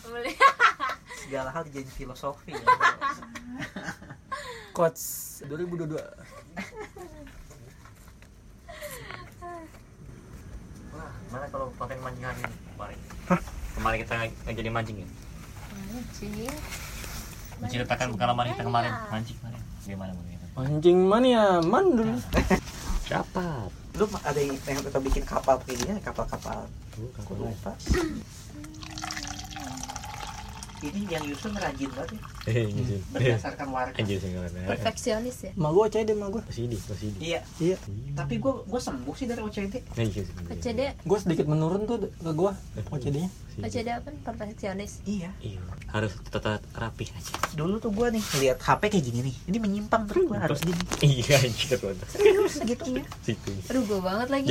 boleh 0.08 0.32
Segala 1.20 1.52
hal 1.52 1.68
dijadiin 1.68 1.92
filosofi. 1.92 2.56
Ya. 2.56 2.64
coach 4.72 5.04
2022 5.44 6.00
Wah, 11.34 11.42
mana 11.42 11.50
kalau 11.50 11.66
konten 11.74 11.98
mancing 11.98 12.22
hari 12.22 12.46
ini 12.46 12.54
kemarin? 12.78 12.98
Kemarin 13.74 13.98
kita 14.06 14.14
jadi 14.54 14.70
mancing 14.70 14.96
ya? 15.02 15.08
mancing 15.98 16.30
Menceritakan 17.58 18.06
pengalaman 18.14 18.54
kita 18.54 18.62
kemarin 18.62 18.94
mancing 19.10 19.36
kemarin. 19.42 19.58
Gimana 19.82 20.14
begitu? 20.14 20.46
mancing 20.54 20.98
mania 21.10 21.58
mandul 21.58 22.22
Dapat. 23.10 23.66
Lu 23.98 24.06
ada 24.22 24.38
yang 24.38 24.54
yang 24.62 24.78
kita 24.78 24.98
bikin 25.02 25.26
kapal 25.26 25.58
kayak 25.66 25.82
gini, 25.82 25.98
kapal-kapal. 26.06 26.70
Kok 27.02 27.34
lupa? 27.34 27.74
Ini 30.86 31.00
yang 31.18 31.26
Yusuf 31.26 31.50
rajin 31.50 31.90
banget 31.98 32.14
ya. 32.14 32.22
Eh, 32.44 32.68
gitu. 32.68 33.00
Berdasarkan 33.08 33.66
ngarana. 33.72 34.68
perfeksionis 34.68 35.36
ya 35.40 35.52
ma 35.56 35.72
gue 35.72 35.84
cai 35.88 36.04
deh 36.04 36.12
ma 36.12 36.28
gue 36.28 36.42
OCD, 36.44 36.76
OCD. 36.76 37.16
Iya, 37.18 37.40
iya 37.56 37.76
tapi 38.12 38.36
gua 38.36 38.60
gua 38.68 38.78
sembuh 38.78 39.14
sih 39.16 39.24
dari 39.24 39.40
OCD. 39.40 39.80
Nah, 39.80 40.04
iya. 40.04 40.22
OCD 40.52 40.80
gue 41.02 41.18
sedikit 41.18 41.46
menurun 41.48 41.88
tuh 41.88 41.96
ke 42.12 42.30
gue 42.30 42.52
OCD 42.92 43.16
nya 43.20 43.30
OCD 43.54 43.88
apa 43.88 44.10
perfeksionis 44.10 45.00
Iya. 45.06 45.30
Iya, 45.38 45.62
harus 45.88 46.10
tetap 46.26 46.58
rapi 46.74 47.06
aja. 47.06 47.32
Dulu 47.54 47.78
tuh 47.78 47.94
gua 47.94 48.10
nih 48.10 48.18
lihat 48.42 48.58
HP 48.58 48.90
kayak 48.90 49.04
gini 49.06 49.30
nih. 49.30 49.36
Ini 49.46 49.58
menyimpang 49.62 50.10
terus 50.10 50.26
gua 50.26 50.42
harus 50.42 50.58
gini. 50.58 50.82
Iya, 51.06 51.38
anjir 51.38 51.78
tuh. 51.78 51.94
Serius 52.10 52.58
segitunya. 52.58 53.06
Situ. 53.22 53.54
aduh 53.70 53.82
gue 53.86 54.00
banget 54.02 54.28
lagi 54.28 54.50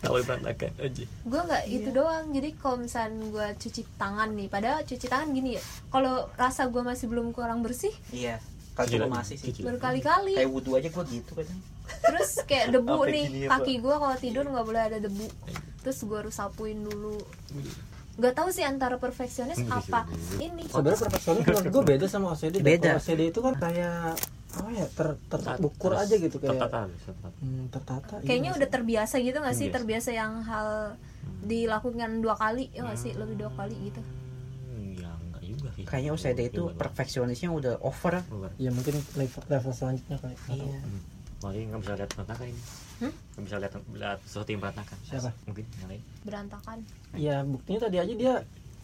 Tahu 0.00 0.14
berantakan 0.22 0.72
aja. 0.78 1.04
gue 1.04 1.40
nggak 1.40 1.64
itu 1.66 1.88
doang 1.90 2.24
jadi 2.30 2.48
kalau 2.56 2.76
misalnya 2.80 3.26
gue 3.26 3.46
cuci 3.58 3.82
tangan 3.98 4.30
nih 4.32 4.46
padahal 4.46 4.80
cuci 4.86 5.06
tangan 5.10 5.28
gini 5.30 5.58
ya 5.58 5.62
kalau 5.90 6.29
rasa 6.34 6.66
gue 6.66 6.82
masih 6.82 7.06
belum 7.06 7.30
kurang 7.30 7.62
bersih 7.62 7.92
Iya. 8.10 8.38
Kalau 8.70 8.86
lagi, 8.86 9.12
masih 9.12 9.36
sih. 9.36 9.52
berkali-kali. 9.60 10.38
Kayak 10.38 10.50
wudhu 10.50 10.72
aja 10.72 10.88
gua 10.88 11.04
gitu 11.04 11.32
kadang. 11.34 11.60
terus 12.00 12.30
kayak 12.46 12.70
debu 12.70 12.86
Sampai 12.94 13.10
nih 13.10 13.24
gini 13.26 13.40
ya, 13.42 13.48
kaki 13.50 13.74
gue 13.76 13.94
kalau 13.98 14.16
tidur 14.16 14.44
nggak 14.46 14.62
boleh 14.64 14.82
ada 14.82 14.98
debu. 14.98 15.26
Terus 15.80 15.98
gue 16.00 16.16
harus 16.16 16.34
sapuin 16.34 16.78
dulu. 16.80 17.18
Nggak 18.14 18.34
tahu 18.36 18.48
sih 18.50 18.64
antara 18.64 18.96
perfeksionis 18.96 19.58
apa 19.68 20.06
ini. 20.38 20.64
Sebenarnya 20.64 21.00
perfeksionis 21.02 21.42
menurut 21.44 21.66
gue 21.66 21.82
beda 21.84 22.06
sama 22.06 22.32
OCD 22.32 22.60
Beda. 22.60 22.96
OCD 22.96 23.28
itu 23.28 23.40
kan 23.40 23.54
kayak 23.54 24.16
apa 24.50 24.66
ya 24.70 24.86
ter 24.88 25.08
terukur 25.28 25.92
aja 25.94 26.14
gitu 26.14 26.36
kayak. 26.36 26.58
Tertata, 26.58 26.78
tertata. 26.90 27.28
hmm, 27.38 27.64
tertata 27.70 28.14
iya 28.16 28.26
kayaknya 28.26 28.48
nggak 28.50 28.60
udah 28.60 28.70
terbiasa 28.70 29.14
gitu 29.18 29.36
nggak 29.36 29.56
sih? 29.56 29.68
Terbiasa. 29.68 30.08
terbiasa 30.08 30.10
yang 30.14 30.32
hal 30.42 30.68
dilakukan 31.40 32.10
dua 32.18 32.34
kali 32.34 32.70
ya 32.70 32.80
nggak 32.82 32.98
sih? 32.98 33.12
Lebih 33.14 33.34
dua 33.36 33.50
kali 33.54 33.74
gitu 33.82 34.00
Hmm, 34.66 34.94
Ya 34.94 35.10
enggak 35.18 35.42
juga 35.44 35.68
sih. 35.69 35.69
Kayaknya 35.82 36.10
OCD 36.10 36.40
itu 36.46 36.62
Juga, 36.64 36.76
perfeksionisnya 36.76 37.48
udah 37.48 37.74
over. 37.80 38.20
Ya 38.56 38.70
mungkin 38.70 38.98
level, 39.14 39.42
level 39.46 39.72
selanjutnya 39.72 40.16
tahu. 40.16 40.34
Iya. 40.50 40.78
Hmm. 40.78 41.00
Makanya 41.40 41.64
nggak 41.66 41.80
bisa 41.80 41.92
lihat 41.94 42.10
berantakan 42.10 42.46
ini. 42.46 42.62
Hmm? 42.98 43.12
Nggak 43.32 43.42
bisa 43.42 43.56
lihat 43.58 43.72
lihat 43.90 44.18
sesuatu 44.22 44.48
yang 44.48 44.60
berantakan. 44.60 44.96
Siapa? 45.02 45.30
Mungkin 45.44 45.64
yang 45.76 45.88
lain. 45.88 46.02
berantakan 46.20 46.78
ya 47.12 47.36
buktinya 47.42 47.80
tadi 47.80 47.96
aja 47.96 48.12
dia 48.14 48.34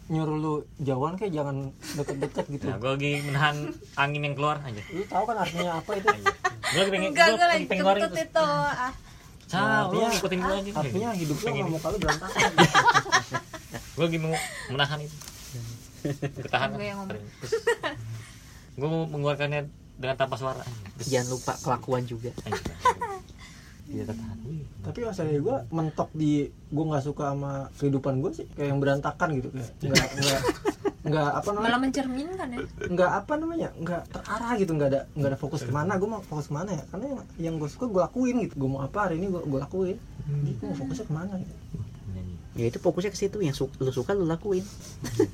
nyuruh 0.06 0.36
lu 0.36 0.52
jauhan 0.78 1.14
kayak 1.14 1.34
jangan 1.34 1.56
deket-deket 1.92 2.44
gitu 2.48 2.64
Nah, 2.64 2.78
gue 2.78 2.90
lagi 2.92 3.12
menahan 3.22 3.56
angin 3.94 4.22
yang 4.22 4.34
keluar 4.34 4.56
aja. 4.60 4.78
lu 4.88 5.02
tahu 5.04 5.24
kan 5.24 5.36
artinya 5.36 5.70
apa 5.76 5.90
itu 5.92 6.08
Gue 6.08 6.78
lagi 6.78 6.90
pengen, 6.90 7.08
enggak 7.10 7.26
gue 7.28 7.42
lagi 7.44 7.64
pengen 7.66 7.84
kentut 7.84 8.08
terus. 8.08 8.24
itu 8.24 8.46
ah 8.46 8.92
Cah, 9.46 9.60
lu 9.60 9.70
Artinya- 9.92 10.10
ngikutin 10.12 10.38
gue 10.40 10.54
aja. 10.56 10.70
artinya 10.76 11.08
hidup 11.12 11.36
lu 11.36 11.66
mau 11.68 11.80
kalau 11.80 11.98
berantakan 11.98 12.50
Gue 13.96 14.04
lagi 14.04 14.18
mau 14.18 14.34
menahan 14.68 14.98
itu. 15.00 15.16
Ketahan. 16.46 16.68
Gue 16.76 16.86
yang 16.86 16.98
ngomong. 17.02 17.20
Gue 18.78 18.88
mau 18.88 19.04
mengeluarkannya 19.08 19.72
dengan 19.96 20.16
tanpa 20.20 20.36
suara. 20.36 20.64
Terus 21.00 21.08
jangan 21.08 21.28
lupa 21.32 21.52
kelakuan 21.64 22.02
juga. 22.04 22.30
Tidak 23.86 24.04
tertahan. 24.04 24.36
Wih, 24.44 24.66
tapi 24.82 24.98
OCD 25.06 25.38
gue 25.38 25.56
mentok 25.70 26.10
di 26.12 26.50
gue 26.50 26.84
nggak 26.84 27.04
suka 27.06 27.32
sama 27.32 27.70
kehidupan 27.80 28.20
gue 28.20 28.30
sih. 28.34 28.46
Kayak 28.52 28.68
yang 28.74 28.80
berantakan 28.82 29.28
gitu 29.40 29.48
kayak 29.54 29.70
nggak 29.80 30.10
nggak 30.20 30.40
nggak 31.06 31.28
apa 31.38 31.48
namanya? 31.54 31.70
Malah 31.70 31.80
mencerminkan 31.80 32.48
ya. 32.50 32.58
Nggak 32.90 33.10
apa 33.14 33.32
namanya? 33.38 33.68
Nggak 33.78 34.02
terarah 34.10 34.52
gitu 34.58 34.72
nggak 34.74 34.88
ada 34.92 35.00
nggak 35.14 35.30
ada 35.32 35.38
fokus 35.38 35.62
ke 35.64 35.72
mana. 35.72 35.92
Gue 35.96 36.08
mau 36.10 36.20
fokus 36.20 36.50
ke 36.50 36.54
mana 36.58 36.70
ya? 36.74 36.84
Karena 36.90 37.06
yang, 37.08 37.22
yang 37.38 37.54
gue 37.62 37.68
suka 37.70 37.86
gue 37.88 38.02
lakuin 38.02 38.36
gitu. 38.44 38.54
Gue 38.58 38.68
mau 38.68 38.82
apa 38.82 39.08
hari 39.08 39.22
ini 39.22 39.30
gue 39.32 39.40
gue 39.40 39.60
lakuin. 39.62 39.96
Jadi 40.26 40.52
gue 40.58 40.66
mau 40.66 40.76
fokusnya 40.76 41.06
ke 41.06 41.14
mana 41.14 41.32
gitu 41.40 41.54
ya 42.56 42.66
itu 42.66 42.78
fokusnya 42.78 43.12
ke 43.12 43.18
situ 43.18 43.36
yang 43.38 43.52
su 43.52 43.68
lu 43.76 43.90
suka 43.90 44.10
lu 44.10 44.24
lakuin. 44.24 44.64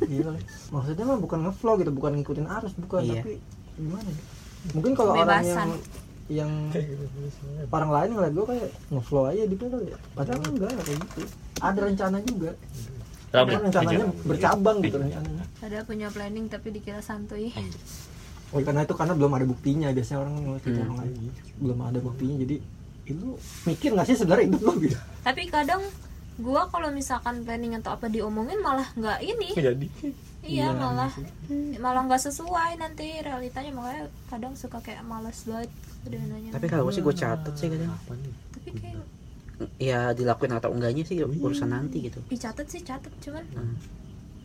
Gila. 0.02 0.34
maksudnya 0.68 1.04
mah 1.04 1.16
bukan 1.16 1.38
ngevlog 1.40 1.76
gitu 1.80 1.90
bukan 1.90 2.12
ngikutin 2.18 2.46
arus 2.50 2.72
bukan 2.76 3.00
Iya. 3.00 3.22
tapi 3.22 3.32
gimana 3.72 4.04
ya? 4.04 4.22
mungkin 4.70 4.92
kalau 4.92 5.12
orang 5.16 5.42
yang 5.42 5.70
yang 6.28 6.50
orang 7.68 7.90
lain 7.90 8.10
ngeliat 8.12 8.32
gue 8.32 8.46
kayak 8.48 8.68
ngevlog 8.88 9.24
aja 9.28 9.42
gitu 9.44 9.64
loh 9.66 9.80
ya. 9.82 9.96
Padahal 10.12 10.40
enggak 10.44 10.70
kayak 10.76 10.98
gitu. 11.00 11.20
Ada 11.58 11.80
rencana 11.80 12.16
juga. 12.22 12.50
Rabu. 13.32 13.48
Kan 13.48 13.60
rencananya 13.64 14.06
bercabang 14.22 14.76
gitu 14.80 14.96
rencananya. 14.98 15.44
Ada 15.58 15.78
punya 15.82 16.08
planning 16.08 16.46
tapi 16.46 16.68
dikira 16.70 17.00
santuy. 17.00 17.48
Oh 18.50 18.60
karena 18.60 18.82
itu 18.82 18.92
karena 18.92 19.14
belum 19.14 19.32
ada 19.32 19.46
buktinya. 19.46 19.88
Biasanya 19.90 20.18
orang 20.20 20.34
ngeliat 20.36 20.62
Hmm. 20.62 20.82
orang 20.84 20.96
lain 21.00 21.12
belum 21.56 21.78
ada 21.80 21.98
buktinya. 21.98 22.36
Jadi 22.38 22.56
itu 23.02 23.26
mikir 23.64 23.90
nggak 23.90 24.06
sih 24.06 24.16
sebenarnya 24.16 24.46
hidup 24.46 24.60
lo 24.62 24.72
gitu? 24.78 24.98
Tapi 25.22 25.42
kadang 25.48 25.82
gua 26.40 26.64
kalau 26.72 26.88
misalkan 26.88 27.44
planning 27.44 27.76
atau 27.76 27.92
apa 27.96 28.08
diomongin 28.08 28.58
malah 28.62 28.88
nggak 28.96 29.18
ini. 29.20 29.50
Jadi. 29.52 29.86
iya 30.42 30.74
malah 30.74 31.12
malah 31.78 32.02
nggak 32.08 32.22
sesuai 32.32 32.80
nanti 32.80 33.20
realitanya. 33.20 33.70
Makanya 33.76 34.04
kadang 34.32 34.54
suka 34.56 34.80
kayak 34.80 35.04
males 35.06 35.44
banget 35.44 35.70
udah 36.02 36.18
nanya 36.34 36.50
tapi 36.50 36.66
kalau 36.66 36.90
sih 36.90 36.98
gue 36.98 37.14
catet 37.14 37.54
sih 37.54 37.68
kadang. 37.70 37.94
Tapi 38.50 38.70
kayak 38.74 39.04
ya 39.78 40.10
dilakuin 40.10 40.58
atau 40.58 40.74
enggaknya 40.74 41.06
sih 41.06 41.22
urusan 41.22 41.70
nanti 41.70 42.10
gitu. 42.10 42.18
Dicatat 42.26 42.66
sih 42.66 42.82
catat 42.82 43.12
cuman 43.22 43.44
Hmm. 43.54 43.76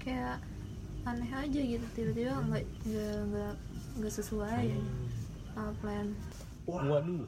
kayak 0.03 0.37
aneh 1.07 1.31
aja 1.33 1.61
gitu. 1.65 1.85
Tiba-tiba 1.97 2.35
nggak 2.45 2.63
nggak 2.85 3.17
nggak 3.31 3.53
nggak 3.97 4.13
sesuai. 4.13 4.65
Sama 5.55 5.71
plan? 5.81 6.07
Waduh. 6.67 7.25